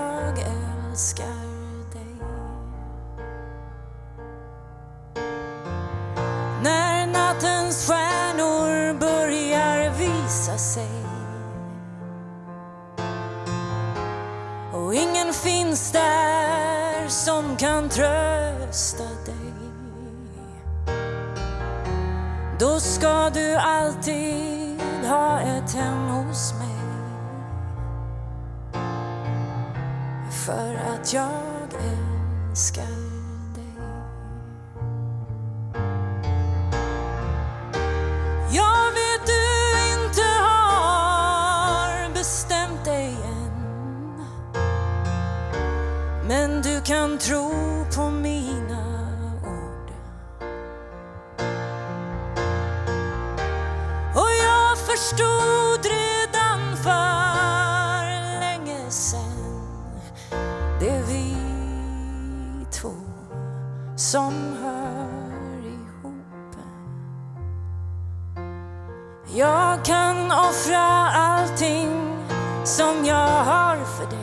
jag 69.35 69.85
kan 69.85 70.31
offra 70.31 71.09
allting 71.11 72.17
som 72.63 73.05
jag 73.05 73.43
har 73.43 73.77
för 73.85 74.05
dig. 74.05 74.17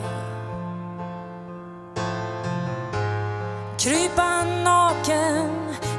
Krypa 3.77 4.43
naken 4.63 5.49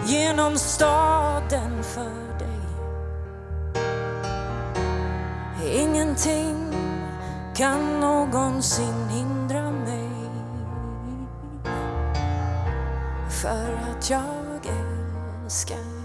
genom 0.04 0.58
staden 0.58 1.82
för 1.82 2.38
dig. 2.38 2.46
Ingenting 5.82 6.72
kan 7.54 8.00
någonsin 8.00 9.08
hindra 9.08 9.70
mig 9.70 10.10
För 13.42 13.72
att 13.90 14.10
jag 14.10 14.60
älskar 15.44 15.95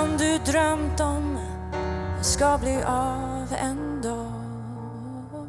som 0.00 0.16
du 0.16 0.38
drømte 0.52 1.04
om 1.04 1.38
skal 2.22 2.58
bli 2.58 2.76
av 2.86 3.52
en 3.52 4.02
dag. 4.02 5.46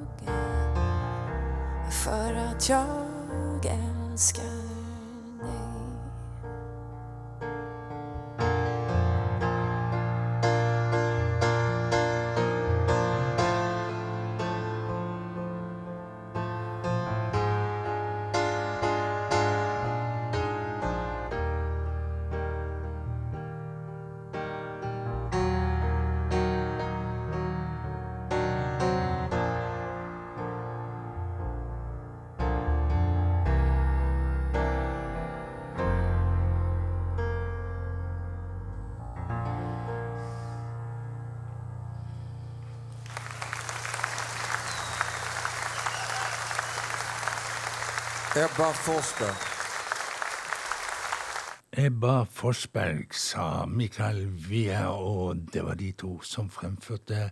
För 1.92 2.34
att 2.36 2.70
jag 2.70 3.66
älskar 3.66 4.71
Ebba 48.42 48.72
Forsberg. 48.74 49.36
Ebba 51.78 52.24
Forsberg, 52.24 53.14
sa 53.14 53.66
Mikael 53.66 54.28
Wiehe, 54.50 54.88
og 54.88 55.36
det 55.54 55.62
var 55.66 55.74
de 55.74 55.92
to 55.92 56.22
som 56.22 56.50
fremførte 56.50 57.30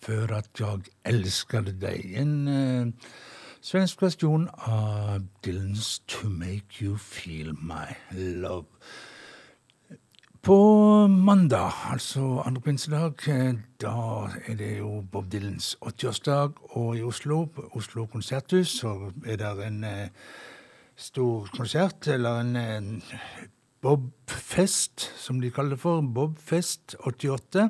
'Før 0.00 0.34
at 0.36 0.48
jeg 0.60 0.80
elsker 1.04 1.60
deg'. 1.60 2.18
En 2.20 2.48
eh, 2.48 2.92
svensk 3.60 4.02
versjon 4.02 4.48
av 4.58 5.20
Dylans 5.44 5.98
'To 5.98 6.28
Make 6.28 6.82
You 6.82 6.96
Feel 6.96 7.54
My 7.54 7.94
Love'. 8.10 8.66
På 10.42 11.06
mandag, 11.06 11.72
altså 11.90 12.42
andre 12.46 12.60
pinsedag, 12.60 13.28
eh, 13.28 13.54
da 13.80 14.26
er 14.46 14.54
det 14.54 14.78
jo 14.78 15.04
Bob 15.12 15.32
Dylans 15.32 15.76
80-årsdag, 15.82 16.52
og 16.70 16.96
i 16.96 17.02
Oslo, 17.02 17.44
på 17.44 17.70
Oslo 17.72 18.06
konserthus, 18.06 18.68
så 18.68 19.12
er 19.26 19.36
det 19.36 19.66
en 19.66 19.84
eh, 19.84 20.08
stor 20.98 21.48
konsert, 21.54 22.08
eller 22.10 22.40
en, 22.42 22.56
en 22.56 23.02
Bobfest, 23.82 25.04
som 25.16 25.40
de 25.40 25.52
kaller 25.54 25.76
det 25.76 25.82
for. 25.82 26.02
Bobfest 26.02 26.96
88. 27.06 27.68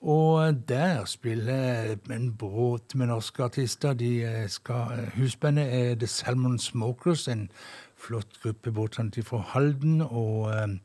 Og 0.00 0.60
der 0.68 1.04
spiller 1.08 1.96
en 2.12 2.30
bråt 2.36 2.94
med 2.94 3.08
norske 3.08 3.44
artister. 3.44 3.96
De 3.96 4.22
eh, 4.24 4.48
skal, 4.48 5.08
husbandet 5.16 5.72
er 5.74 5.94
The 5.94 6.06
Salmon 6.06 6.58
Smokers, 6.58 7.28
en 7.28 7.50
flott 7.96 8.40
gruppe 8.42 8.72
bortsett 8.72 9.24
fra 9.24 9.42
Halden. 9.54 10.00
og... 10.02 10.52
Eh, 10.54 10.76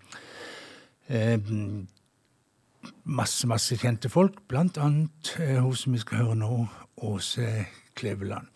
Eh, 1.08 1.40
masse, 3.04 3.48
masse 3.48 3.78
kjente 3.78 4.10
folk, 4.10 4.42
blant 4.50 4.80
annet 4.82 5.36
eh, 5.38 5.60
hun 5.62 5.76
som 5.78 5.94
vi 5.94 6.02
skal 6.02 6.24
høre 6.24 6.38
nå, 6.40 6.52
Åse 7.06 7.50
Kleveland. 7.94 8.50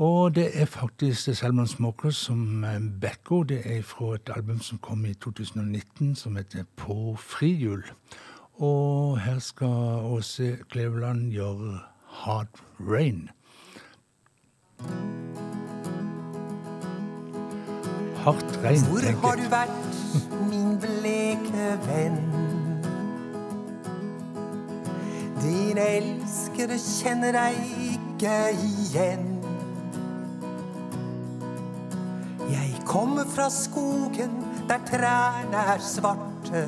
Og 0.00 0.34
det 0.34 0.50
er 0.54 0.64
faktisk 0.64 1.34
Salmon 1.34 1.66
Smokers 1.66 2.16
som 2.16 2.64
eh, 2.64 2.80
backer. 3.00 3.42
Det 3.42 3.60
er 3.64 3.82
fra 3.82 4.14
et 4.14 4.30
album 4.36 4.60
som 4.60 4.78
kom 4.78 5.04
i 5.04 5.12
2019, 5.14 6.14
som 6.16 6.36
heter 6.36 6.64
På 6.76 7.16
frihjul. 7.20 7.82
Og 8.56 9.20
her 9.20 9.38
skal 9.38 9.68
Åse 10.08 10.56
Kleveland 10.70 11.32
gjøre 11.32 11.78
Hard 12.06 12.48
Rain. 12.80 13.28
Hardt 18.16 18.60
regn, 18.64 18.80
Hvor 18.80 19.28
har 19.28 19.36
du 19.36 19.42
vært, 19.52 19.84
min 20.48 20.78
bleke 20.80 21.68
venn? 21.84 22.16
Din 25.42 25.78
elskede 25.78 26.80
kjenner 26.80 27.36
deg 27.36 27.60
ikke 27.92 28.34
igjen. 28.64 29.39
Jeg 32.80 32.88
kommer 32.88 33.24
fra 33.28 33.50
skogen 33.52 34.38
der 34.68 34.78
trærne 34.88 35.58
er 35.72 35.82
svarte. 35.84 36.62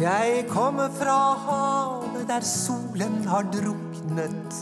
Jeg 0.00 0.44
kommer 0.48 0.88
fra 0.98 1.18
havet 1.44 2.26
der 2.28 2.40
solen 2.40 3.22
har 3.30 3.46
druknet. 3.54 4.58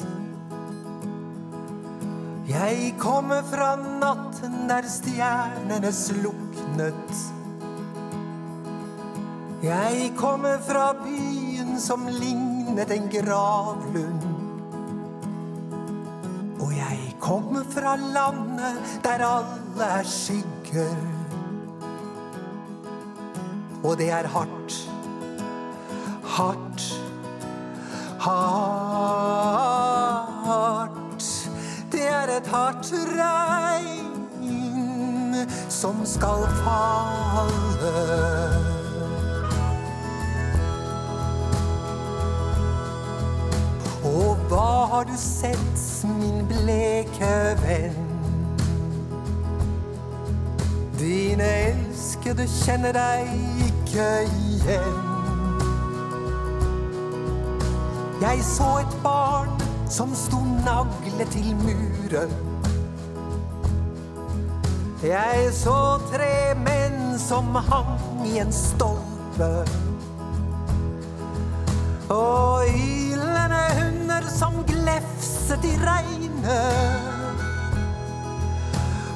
Jeg 2.48 2.94
kommer 2.98 3.40
fra 3.48 3.70
natten 3.80 4.68
der 4.68 4.84
stjernene 4.84 5.92
sluknet. 5.92 7.16
Jeg 9.64 10.12
kommer 10.16 10.60
fra 10.60 10.92
byen 11.00 11.80
som 11.80 12.04
lignet 12.06 12.92
en 12.92 13.08
gravlund. 13.16 14.27
Kommer 17.28 17.64
fra 17.68 17.96
landet 17.96 18.76
der 19.04 19.24
alle 19.26 19.84
er 19.84 20.02
skygger. 20.04 20.96
Og 23.84 23.98
det 23.98 24.10
er 24.10 24.26
hardt, 24.26 24.90
hardt, 26.24 27.02
hardt. 28.18 29.08
Det 31.92 32.08
er 32.08 32.28
et 32.38 32.46
hardt 32.46 32.92
regn 33.20 34.08
som 35.68 36.06
skal 36.06 36.46
falle. 36.64 37.92
Og 44.04 44.36
hva 44.48 44.86
har 44.94 45.04
du 45.04 45.16
sett, 45.20 45.77
min 46.04 46.46
bleke 46.46 47.34
venn? 47.62 47.96
Dine 50.98 51.48
elskede 51.70 52.46
kjenner 52.50 52.92
deg 52.96 53.30
ikke 53.68 54.06
igjen. 54.26 54.98
Jeg 58.20 58.42
så 58.42 58.68
et 58.82 58.96
barn 59.02 59.52
som 59.90 60.14
sto 60.14 60.40
naglet 60.66 61.30
til 61.30 61.54
muren. 61.62 62.34
Jeg 65.02 65.52
så 65.54 65.78
tre 66.10 66.54
menn 66.58 67.18
som 67.22 67.54
hang 67.54 68.26
i 68.26 68.40
en 68.42 68.52
stolpe. 68.52 69.52
Og 72.10 72.47
glefset 75.48 75.64
i 75.64 75.76
regnet. 75.84 77.00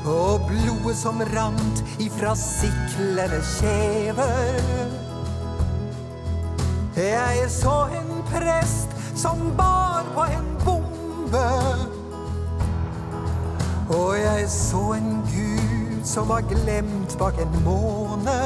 Og 0.07 0.41
blodet 0.49 0.97
som 0.97 1.20
rant 1.35 1.83
ifra 2.01 2.35
siklende 2.37 3.41
kjever. 3.59 4.62
Jeg 6.97 7.51
så 7.51 7.89
en 7.93 8.22
prest 8.30 8.89
som 9.14 9.53
bar 9.57 10.05
på 10.14 10.24
en 10.24 10.49
bombe. 10.64 11.49
Og 13.93 14.16
jeg 14.18 14.49
så 14.49 14.83
en 14.97 15.22
gud 15.28 16.05
som 16.05 16.28
var 16.28 16.43
glemt 16.49 17.16
bak 17.18 17.39
en 17.41 17.62
måne. 17.64 18.41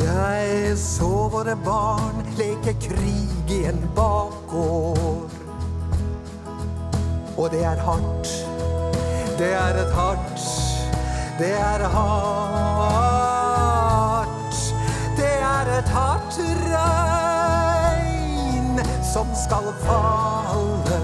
Jeg 0.00 0.78
så 0.78 1.28
våre 1.32 1.56
barn 1.64 2.24
leke 2.38 2.76
krig 2.80 3.50
i 3.50 3.64
en 3.68 3.82
bakgård. 3.96 5.39
Og 7.40 7.50
det 7.50 7.64
er 7.64 7.76
hardt, 7.76 8.46
det 9.38 9.52
er 9.52 9.82
et 9.82 9.92
hardt, 9.94 10.40
det 11.38 11.52
er 11.52 11.88
hardt. 11.88 13.00
Det 15.16 15.42
er 15.42 15.78
et 15.78 15.88
hardt 15.88 16.38
regn 16.68 18.80
som 19.12 19.26
skal 19.44 19.72
falle. 19.86 21.00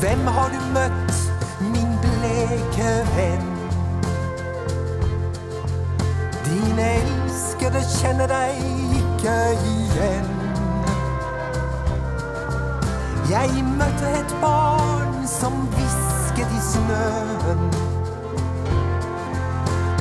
Hvem 0.00 0.26
har 0.26 0.48
du 0.54 0.60
møtt, 0.78 1.14
min 1.60 1.98
bleke 2.04 2.90
venn? 3.16 3.53
Din 6.74 6.82
elskede 6.82 7.80
kjenner 7.86 8.26
deg 8.26 8.56
ikke 8.98 9.34
igjen. 9.70 10.30
Jeg 13.30 13.62
møtte 13.78 14.08
et 14.18 14.32
barn 14.40 15.20
som 15.30 15.54
hvisket 15.70 16.50
i 16.50 16.62
snøen. 16.66 17.62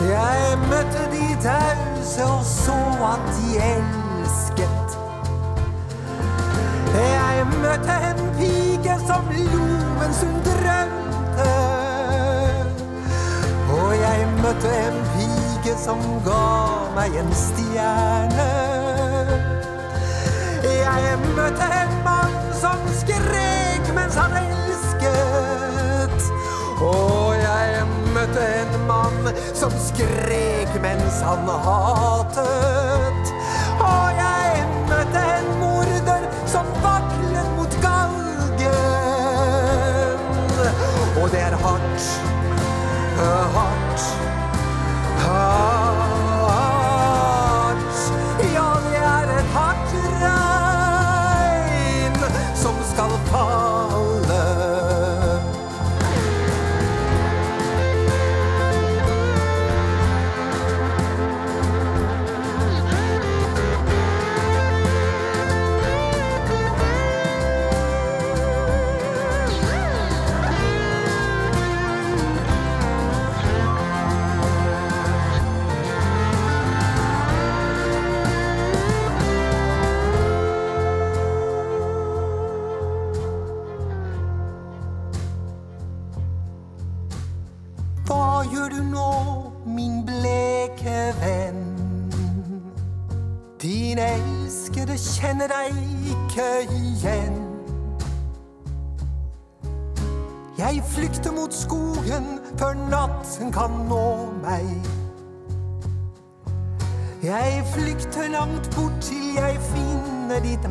Jeg 0.07 0.57
møtte 0.63 1.03
de 1.11 1.27
tause 1.45 2.25
og 2.25 2.41
så 2.49 2.79
at 3.11 3.29
de 3.35 3.53
elsket. 3.67 4.97
Jeg 6.95 7.45
møtte 7.51 7.99
en 8.09 8.25
pike 8.39 8.97
som 9.05 9.29
lo 9.29 9.69
mens 9.99 10.25
hun 10.25 10.41
drømte. 10.49 11.53
Og 13.77 13.93
jeg 14.01 14.27
møtte 14.41 14.73
en 14.87 14.99
pike 15.13 15.32
som 15.71 15.99
ga 16.25 16.91
meg 16.95 17.15
en 17.15 17.29
stjerne. 17.31 18.47
Jeg 20.63 21.17
møtte 21.37 21.67
en 21.79 21.93
mann 22.03 22.35
som 22.59 22.83
skrek 22.99 23.87
mens 23.95 24.17
han 24.19 24.35
elsket. 24.41 26.27
Og 26.83 27.39
jeg 27.39 27.87
møtte 28.11 28.43
en 28.59 28.77
mann 28.89 29.31
som 29.55 29.71
skrek 29.87 30.75
mens 30.83 31.23
han 31.23 31.47
hatet. 31.47 32.72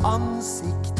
Ansikt. 0.05 0.99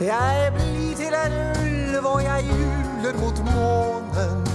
Jeg 0.00 0.52
blir 0.54 0.94
til 0.96 1.14
en 1.14 1.34
ulv, 1.62 2.06
og 2.06 2.22
jeg 2.24 2.44
juler 2.50 3.18
mot 3.20 3.44
månen. 3.44 4.46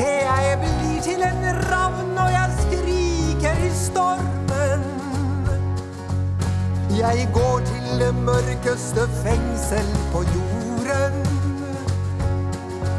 Jeg 0.00 0.58
blir 0.60 1.02
til 1.02 1.22
en 1.22 1.44
ravn, 1.70 2.18
og 2.18 2.30
jeg 2.32 2.50
skriker 2.60 3.64
i 3.66 3.70
stormen. 3.74 4.82
Jeg 6.98 7.28
går 7.34 7.58
til 7.58 7.98
det 8.00 8.14
mørkeste 8.14 9.08
fengsel 9.22 9.88
på 10.12 10.22
jorden. 10.34 11.14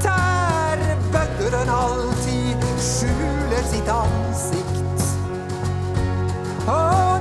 Der 0.03 0.77
bødderen 1.11 1.69
alltid 1.69 2.63
skjuler 2.77 3.63
sitt 3.71 3.89
ansikt. 3.89 4.72
Oh. 6.65 7.12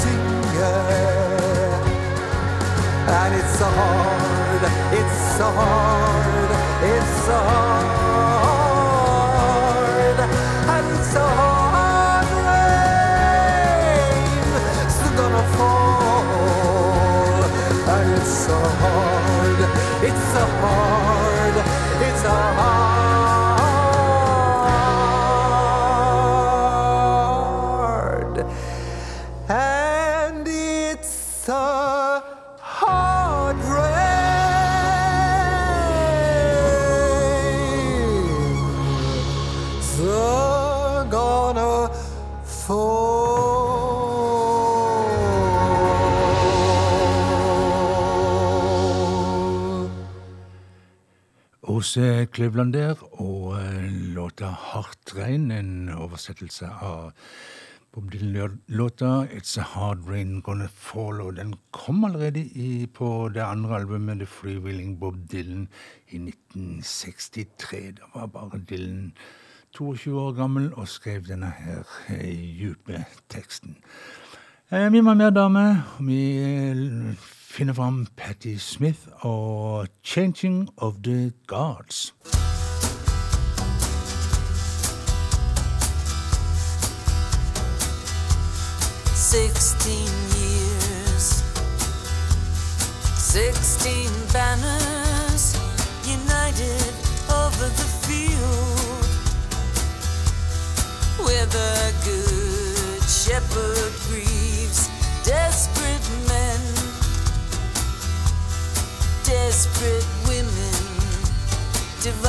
Synge. 0.00 0.60
And 3.18 3.34
it's 3.34 3.54
so 3.58 3.68
hard, 3.78 4.62
it's 4.98 5.18
so 5.38 5.46
hard, 5.60 6.50
it's 6.92 7.12
so 7.26 7.36
hard, 7.48 7.65
Åse 52.16 52.26
Kløvland 52.32 52.72
der, 52.72 52.96
og 53.20 53.58
eh, 53.60 53.92
låta 54.14 54.48
'Hardt 54.48 55.12
regn', 55.16 55.50
en 55.52 55.88
oversettelse 55.88 56.66
av 56.66 57.12
Bob 57.92 58.10
Dylan-låta 58.12 59.26
'It's 59.28 59.58
a 59.58 59.62
Hard 59.62 60.08
Rain 60.08 60.40
Gonna 60.40 60.66
Fall'. 60.66 61.20
Og 61.20 61.36
den 61.36 61.54
kom 61.72 62.04
allerede 62.04 62.40
i, 62.40 62.86
på 62.86 63.28
det 63.34 63.42
andre 63.42 63.76
albumet, 63.76 64.18
'The 64.18 64.26
Freewheeling 64.26 65.00
Bob 65.00 65.16
Dylan', 65.32 65.68
i 66.08 66.16
1963. 66.16 67.92
Da 67.92 68.02
var 68.14 68.26
bare 68.26 68.64
Dylan 68.70 69.12
22 69.72 70.20
år 70.20 70.32
gammel 70.32 70.74
og 70.74 70.88
skrev 70.88 71.20
denne 71.28 71.52
her 71.58 71.84
eh, 72.08 72.58
dype 72.60 73.04
teksten. 73.28 73.76
Eh, 74.72 74.92
Vi 74.92 75.00
ha 75.00 75.14
mer 75.14 75.30
damer. 75.30 75.96
Vi 76.00 76.40
finner 77.56 77.74
fram 77.74 78.06
Patti 78.16 78.58
Smith 78.58 78.98
og 79.20 79.88
'Changing 80.02 80.68
of 80.76 80.94
the 81.04 81.32
Guards'. 81.52 82.12
Sixteen 89.14 90.12
years, 90.40 91.26
sixteen 93.16 94.12
banners 94.34 95.44
united 96.16 96.92
over 97.42 97.68
the 97.80 97.88
field, 98.04 99.06
where 101.24 101.46
the 101.56 101.70
good 102.04 102.25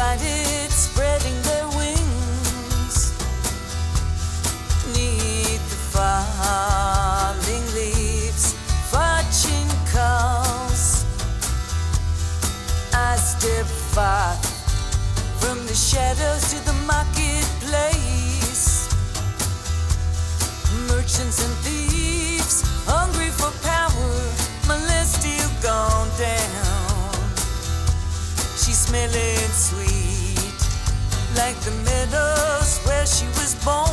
divided, 0.07 0.71
spreading 0.71 1.41
their 1.41 1.67
wings 1.69 3.11
neath 4.93 5.69
the 5.69 5.75
falling 5.91 7.65
leaves, 7.73 8.55
watching 8.93 9.67
calls. 9.91 11.03
I 12.93 13.17
step 13.17 13.65
far 13.65 14.35
from 15.39 15.65
the 15.67 15.75
shadows 15.75 16.51
to 16.51 16.59
the 16.65 16.73
marketplace. 16.85 18.87
Merchants 20.87 21.43
and 21.45 21.55
thieves, 21.65 22.63
hungry 22.85 23.31
for 23.31 23.51
power, 23.67 24.21
my 24.67 24.77
list 24.87 25.21
still 25.21 25.49
gone 25.61 26.09
down. 26.17 27.13
She's 28.55 28.79
smelling 28.79 29.36
like 31.37 31.59
the 31.61 31.71
meadows 31.85 32.79
where 32.79 33.05
she 33.05 33.27
was 33.37 33.53
born 33.63 33.85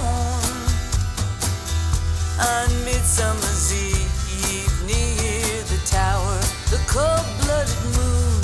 on 2.40 2.68
Midsummer's 2.86 3.68
Eve 3.70 4.72
near 4.86 5.62
the 5.68 5.80
tower, 5.84 6.40
the 6.72 6.80
cold-blooded 6.88 7.82
moon. 7.96 8.40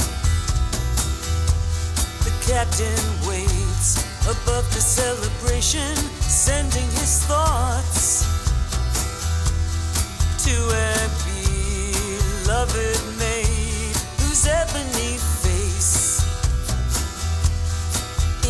The 2.27 2.35
captain 2.45 3.01
waits 3.27 4.05
above 4.29 4.69
the 4.75 4.83
celebration, 4.83 5.97
sending 6.21 6.89
his 7.01 7.25
thoughts 7.25 8.27
to 10.45 10.53
a 10.53 11.09
beloved 12.45 13.01
maid 13.19 13.97
whose 14.21 14.47
ebony 14.47 15.17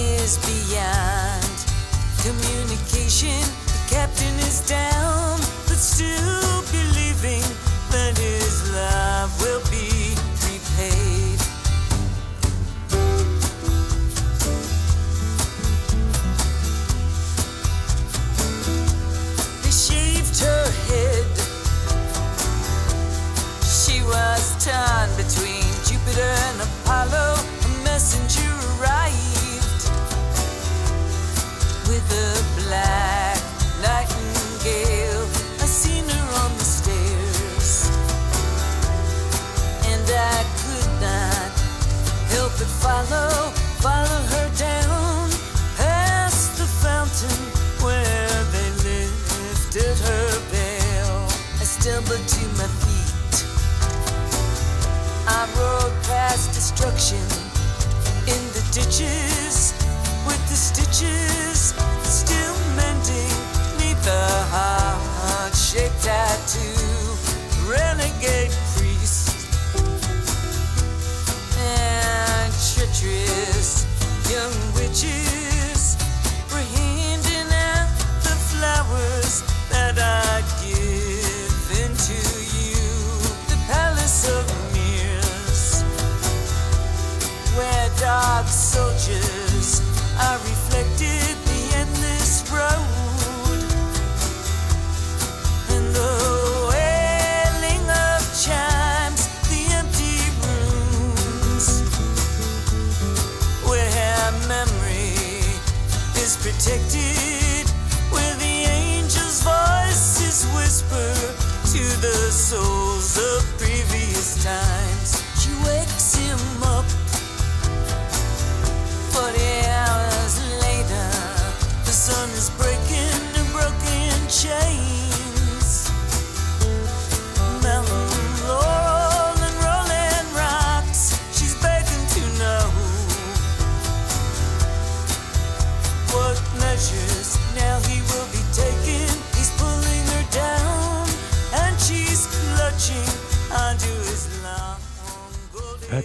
is 0.00 0.38
beyond 0.48 1.56
communication. 2.24 3.40
The 3.66 3.80
captain 3.88 4.34
is 4.48 4.60
down, 4.66 5.38
but 5.68 5.76
still 5.76 6.62
believing 6.72 7.44
that 7.90 8.16
his 8.16 8.70
love 8.72 9.30
will 9.42 9.62
be 9.70 9.89
destruction 56.80 57.18
in 58.26 58.42
the 58.54 58.62
ditches 58.72 59.29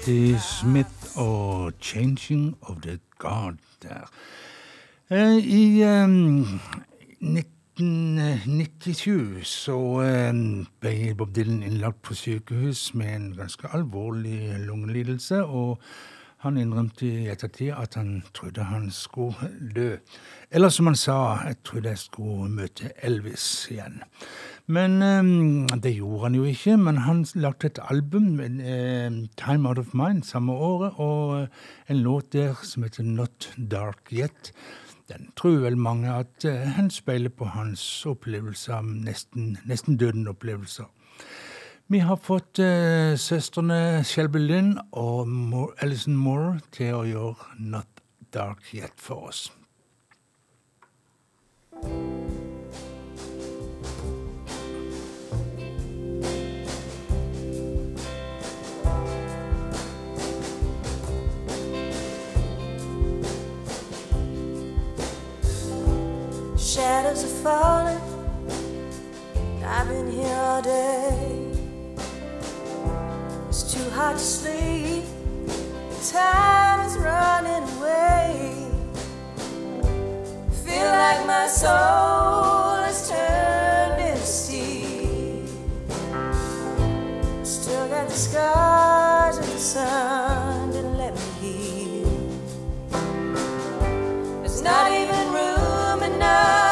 Patti 0.06 0.38
Smith 0.38 1.18
og 1.18 1.74
'Changing 1.82 2.58
of 2.62 2.82
the 2.82 3.00
God' 3.18 3.58
der. 3.84 4.10
Eh, 5.10 5.38
I 5.38 5.84
um, 6.04 6.46
1997 7.22 9.48
så 9.48 9.78
um, 10.30 10.68
ble 10.80 11.16
Bob 11.18 11.36
Dylan 11.36 11.64
innlagt 11.64 12.02
på 12.02 12.14
sykehus 12.14 12.94
med 12.94 13.16
en 13.16 13.36
ganske 13.38 13.68
alvorlig 13.74 14.60
lungelidelse, 14.60 15.46
og 15.46 15.80
han 16.38 16.58
innrømte 16.58 17.08
i 17.08 17.28
ettertid 17.28 17.74
at 17.74 17.96
han 17.96 18.24
trodde 18.34 18.64
han 18.64 18.92
skulle 18.92 19.36
dø. 19.76 19.98
Eller 20.52 20.70
som 20.70 20.86
han 20.86 20.96
sa, 20.96 21.38
jeg 21.48 21.56
trodde 21.64 21.90
jeg 21.90 21.98
skulle 21.98 22.52
møte 22.52 22.92
Elvis 23.04 23.68
igjen. 23.72 24.04
Men 24.66 25.02
um, 25.02 25.68
det 25.68 25.94
gjorde 25.94 26.24
han 26.24 26.36
jo 26.36 26.44
ikke. 26.50 26.78
Men 26.78 26.98
han 27.06 27.26
lagde 27.36 27.70
et 27.70 27.80
album, 27.90 28.40
uh, 28.40 29.28
'Time 29.38 29.70
Out 29.70 29.80
of 29.80 29.94
Mind', 29.94 30.24
samme 30.24 30.54
året, 30.54 30.94
og 30.98 31.42
eh, 31.42 31.48
en 31.90 31.98
låt 31.98 32.34
der 32.34 32.54
som 32.64 32.84
heter 32.84 33.04
'Not 33.04 33.54
Dark 33.72 34.12
Yet'. 34.12 34.52
Den 35.10 35.32
tror 35.38 35.50
vel 35.62 35.78
mange 35.78 36.14
at 36.14 36.46
eh, 36.46 36.68
han 36.68 36.90
speiler 36.90 37.30
på 37.30 37.46
hans 37.46 38.06
opplevelser, 38.06 38.82
nesten, 38.82 39.58
nesten 39.66 39.98
døden-opplevelser. 39.98 40.86
Vi 41.88 42.00
har 42.00 42.16
fått 42.16 42.60
uh, 42.60 43.14
søstrene 43.16 44.04
Shelby 44.04 44.38
Lynn 44.38 44.80
og 44.92 45.28
Moore, 45.28 45.74
Alison 45.82 46.18
Moore 46.18 46.60
til 46.72 46.96
å 46.96 47.04
gjøre 47.06 47.36
'Not 47.60 48.02
Dark 48.34 48.74
Yet' 48.74 48.98
for 48.98 49.30
oss. 49.30 49.52
Shadows 66.76 67.24
are 67.24 67.28
falling. 67.42 68.02
I've 69.64 69.88
been 69.88 70.12
here 70.12 70.28
all 70.28 70.62
day. 70.62 71.48
It's 73.48 73.74
too 73.74 73.90
hard 73.92 74.18
to 74.18 74.22
sleep. 74.22 75.06
Time 76.12 76.86
is 76.86 76.98
running 76.98 77.64
away. 77.78 78.68
Feel 80.66 80.88
like 80.88 81.26
my 81.26 81.48
soul 81.48 82.84
has 82.84 83.10
turned 83.10 84.02
into 84.02 84.26
steel. 84.26 85.48
Still 87.46 87.88
got 87.88 88.10
the 88.10 88.14
scars 88.14 89.38
of 89.38 89.46
the 89.46 89.60
sun 89.60 90.74
to 90.74 90.82
let 90.82 91.14
me 91.14 91.22
heal. 91.40 92.10
There's 94.42 94.62
not 94.62 94.92
even 94.92 95.32
room 95.32 96.04
enough 96.04 96.65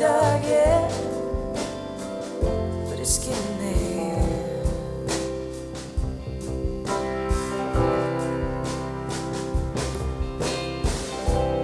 dark 0.00 0.42
yet, 0.44 0.90
but 2.88 2.98
it's 2.98 3.18
getting 3.18 3.58
there. 3.58 4.64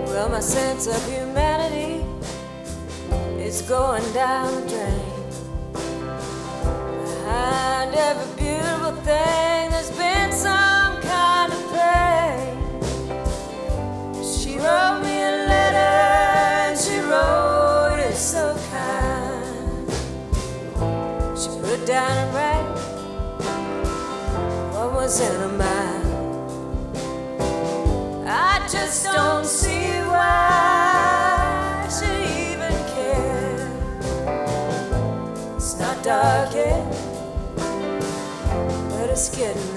Well, 0.05 0.28
my 0.28 0.41
sense 0.41 0.87
of 0.87 1.03
humanity 1.09 2.05
is 3.43 3.62
going 3.62 4.05
down 4.12 4.55
the 4.55 4.68
drain. 4.68 5.01
Behind 7.07 7.95
every 7.95 8.36
in 25.07 25.40
her 25.40 25.48
mind. 25.48 26.04
I 28.28 28.66
just 28.68 29.04
don't 29.04 29.46
see 29.46 30.00
why 30.00 31.86
she 31.88 32.50
even 32.50 32.74
cared. 32.92 33.70
It's 35.54 35.78
not 35.78 36.02
dark 36.02 36.52
yet, 36.52 36.84
but 38.90 39.11
it's 39.11 39.28
getting 39.28 39.76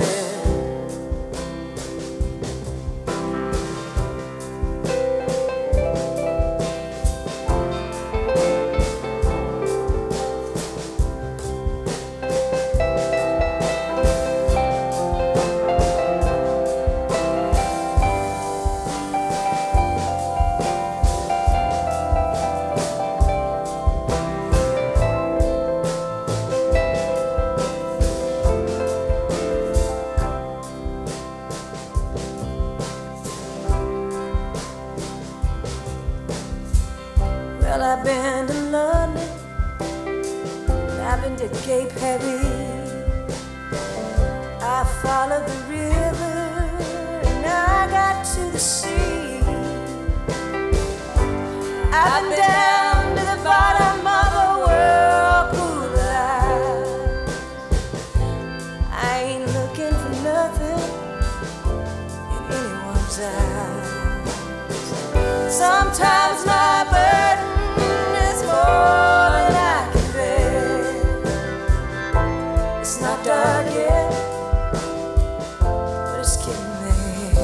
Sometimes 65.59 66.39
my 66.45 66.85
burden 66.89 67.43
is 68.31 68.39
more 68.43 69.27
than 69.35 69.53
I 69.59 69.89
can 69.91 70.07
bear. 70.13 70.79
It's 72.79 72.95
not 73.01 73.19
dark 73.25 73.67
yet, 73.73 74.09
but 75.59 76.19
it's 76.21 76.37
getting 76.37 76.75
there. 76.81 77.35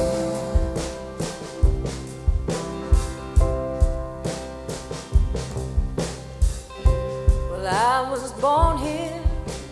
Well, 7.50 7.66
I 7.68 8.10
was 8.10 8.32
born 8.40 8.78
here, 8.78 9.20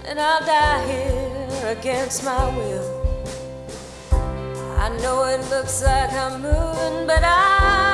and 0.04 0.20
I'll 0.20 0.44
die 0.44 0.84
here 0.86 1.48
against 1.78 2.22
my 2.26 2.44
will. 2.58 2.88
I 4.78 4.90
know 5.00 5.24
it 5.24 5.40
looks 5.48 5.82
like 5.82 6.12
I'm 6.12 6.42
moving, 6.42 7.06
but 7.06 7.24
I 7.24 7.93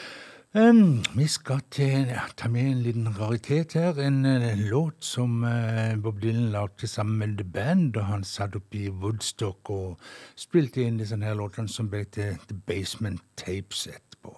Um, 0.53 0.99
vi 1.15 1.29
skal 1.31 1.61
til, 1.71 2.09
ta 2.35 2.49
med 2.51 2.65
en 2.73 2.79
liten 2.83 3.05
raritet 3.15 3.71
her. 3.79 3.95
En 4.03 4.25
eh, 4.25 4.57
låt 4.59 4.97
som 4.99 5.45
uh, 5.47 5.95
Bob 5.95 6.19
Dylan 6.19 6.49
lagde 6.51 6.87
sammen 6.91 7.17
med 7.17 7.37
The 7.37 7.45
Band 7.47 7.93
da 7.95 8.03
han 8.09 8.25
satt 8.27 8.57
opp 8.59 8.75
i 8.75 8.89
Woodstock 8.89 9.71
og 9.71 10.03
spilte 10.35 10.83
inn 10.83 10.99
disse 10.99 11.15
her 11.23 11.39
låtene 11.39 11.71
som 11.71 11.87
ble 11.87 12.03
til 12.03 12.35
The 12.49 12.59
Basement 12.67 13.23
Tapes 13.39 13.85
etterpå. 13.93 14.35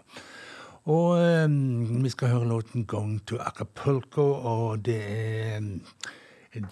Og 0.93 1.17
um, 1.17 2.05
vi 2.05 2.13
skal 2.13 2.35
høre 2.35 2.51
låten 2.53 2.85
'Going 2.85 3.25
to 3.25 3.41
Acapulco', 3.41 4.45
og 4.45 4.85
det 4.85 5.01
er 5.01 5.57
um, 5.57 5.81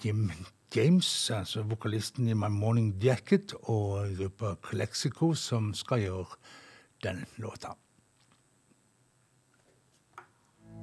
Jim 0.04 0.30
James, 0.76 1.30
altså 1.30 1.62
vokalisten 1.62 2.28
i 2.28 2.38
My 2.38 2.46
Morning 2.46 2.94
Jacket, 3.02 3.54
og 3.62 4.06
gruppa 4.18 4.54
Colexico 4.62 5.34
som 5.34 5.74
skal 5.74 6.06
gjøre 6.06 6.26
den 7.02 7.24
låta. 7.36 7.81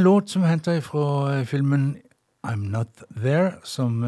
En 0.00 0.04
låt 0.04 0.30
som 0.30 0.42
henter 0.42 0.80
fra 0.80 1.44
filmen 1.44 1.96
I'm 2.48 2.70
Not 2.72 3.02
There, 3.22 3.52
som 3.64 4.00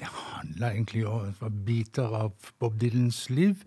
ja, 0.00 0.08
handler 0.10 0.70
egentlig 0.70 1.06
om 1.06 1.34
biter 1.66 2.02
av 2.02 2.32
Bob 2.58 2.80
Dylans 2.80 3.30
liv, 3.30 3.62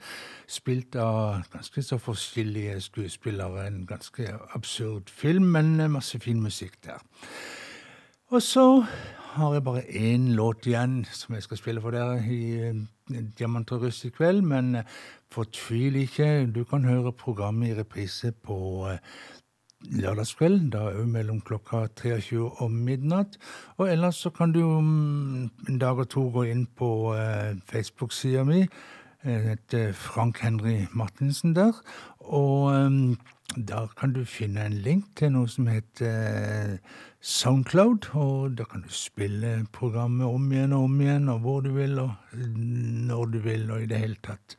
spilt 0.47 0.95
av 0.99 1.45
ganske 1.53 1.84
så 1.84 1.97
forskjellige 2.03 2.82
skuespillere. 2.82 3.64
En 3.68 3.86
ganske 3.88 4.28
absurd 4.55 5.07
film, 5.07 5.43
men 5.55 5.91
masse 5.91 6.20
fin 6.20 6.41
musikk 6.43 6.76
der. 6.84 6.99
Og 8.28 8.41
så 8.41 8.84
har 9.38 9.53
jeg 9.53 9.64
bare 9.64 9.88
én 9.88 10.34
låt 10.36 10.68
igjen 10.68 11.05
som 11.14 11.36
jeg 11.36 11.47
skal 11.47 11.57
spille 11.57 11.82
for 11.82 11.95
dere 11.95 12.20
i 12.28 12.74
Diamant 13.39 13.72
og 13.72 13.88
russ 13.88 14.03
i 14.03 14.11
kveld, 14.11 14.41
men 14.41 14.82
fortvil 15.32 15.95
ikke. 16.03 16.51
Du 16.51 16.66
kan 16.68 16.84
høre 16.84 17.16
programmet 17.16 17.72
i 17.72 17.80
reprise 17.80 18.32
på 18.32 18.89
lørdagskveld, 19.91 20.71
da 20.71 20.88
òg 20.93 21.07
mellom 21.11 21.41
klokka 21.45 21.88
23 21.99 22.41
og 22.61 22.71
midnatt. 22.71 23.38
Og 23.77 23.91
ellers 23.91 24.21
så 24.23 24.31
kan 24.34 24.53
du 24.55 24.61
om 24.63 24.89
en 25.69 25.79
dag 25.79 25.99
og 25.99 26.09
to 26.09 26.27
gå 26.34 26.47
inn 26.51 26.65
på 26.65 26.89
eh, 27.17 27.55
Facebook-sida 27.69 28.43
mi. 28.47 28.67
heter 29.23 29.93
Frank 29.93 30.38
Henry 30.39 30.86
Martinsen 30.91 31.55
der. 31.55 31.73
Og 32.19 32.65
um, 32.86 33.17
der 33.55 33.88
kan 33.99 34.13
du 34.13 34.25
finne 34.25 34.65
en 34.65 34.73
link 34.73 35.05
til 35.15 35.31
noe 35.31 35.47
som 35.47 35.67
heter 35.67 36.77
Soundcloud. 37.21 38.09
Og 38.13 38.57
da 38.57 38.63
kan 38.63 38.81
du 38.81 38.89
spille 38.89 39.65
programmet 39.71 40.27
om 40.27 40.51
igjen 40.51 40.73
og 40.73 40.84
om 40.89 41.01
igjen, 41.01 41.29
og 41.29 41.39
hvor 41.39 41.61
du 41.61 41.71
vil, 41.73 41.99
og 41.99 42.11
når 42.34 43.25
du 43.25 43.39
vil, 43.39 43.71
og 43.71 43.84
i 43.84 43.89
det 43.89 43.97
hele 43.97 44.19
tatt. 44.23 44.57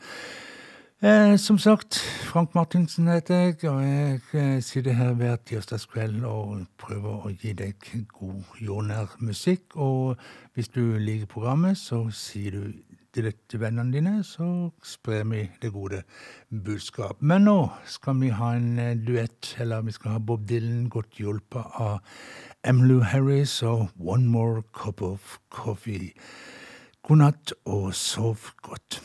Eh, 1.05 1.37
som 1.37 1.59
sagt, 1.59 1.99
Frank 2.25 2.55
Martinsen 2.55 3.09
heter 3.13 3.35
jeg, 3.35 3.65
og 3.69 3.83
jeg 3.85 4.21
eh, 4.33 4.63
sitter 4.65 4.95
her 4.97 5.11
hver 5.13 5.35
tirsdagskveld 5.37 6.23
og 6.25 6.63
prøver 6.81 7.27
å 7.29 7.33
gi 7.43 7.51
deg 7.53 7.85
god 8.09 8.55
jordnær 8.65 9.13
musikk. 9.21 9.77
Og 9.77 10.17
hvis 10.57 10.71
du 10.73 10.97
liker 10.97 11.29
programmet, 11.29 11.77
så 11.77 12.07
sier 12.09 12.57
du 12.57 12.73
det 13.13 13.35
til 13.53 13.61
vennene 13.61 13.93
dine, 13.93 14.15
så 14.25 14.71
sprer 14.81 15.29
vi 15.29 15.43
det 15.61 15.75
gode 15.75 16.01
budskap. 16.49 17.21
Men 17.21 17.45
nå 17.51 17.59
skal 17.85 18.17
vi 18.23 18.33
ha 18.33 18.55
en 18.57 18.79
eh, 18.81 18.97
duett, 18.97 19.51
eller 19.61 19.85
vi 19.85 19.93
skal 19.93 20.17
ha 20.17 20.25
Bob 20.25 20.49
Dylan 20.49 20.89
godt 20.89 21.21
hjulpet 21.21 21.77
av 21.85 22.01
Emlu 22.65 23.03
Harris 23.05 23.59
og 23.61 23.91
One 24.01 24.25
More 24.25 24.65
Cup 24.73 25.05
of 25.05 25.37
Coffee. 25.53 26.15
God 27.05 27.21
natt 27.27 27.53
og 27.69 27.93
sov 27.93 28.55
godt. 28.65 29.03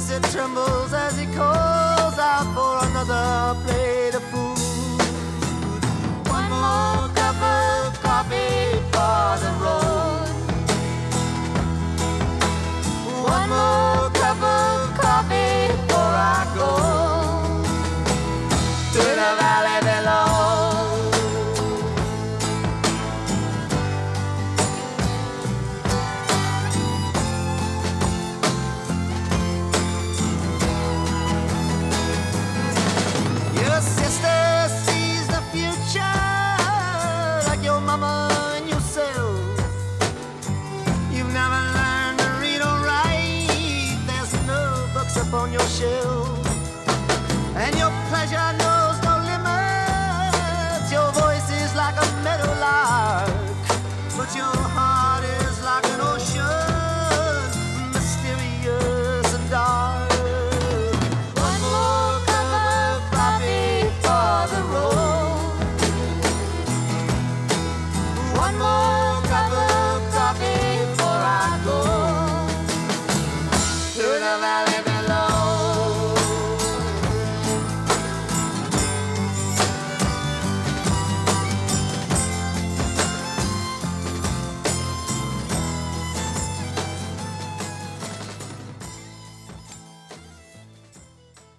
Voice 0.00 0.10
it 0.10 0.22
trembles 0.32 0.92
as 0.92 1.18
he 1.18 1.26
calls 1.26 2.18
out 2.18 2.46
for 2.54 2.88
another 2.88 3.60
plate 3.64 3.99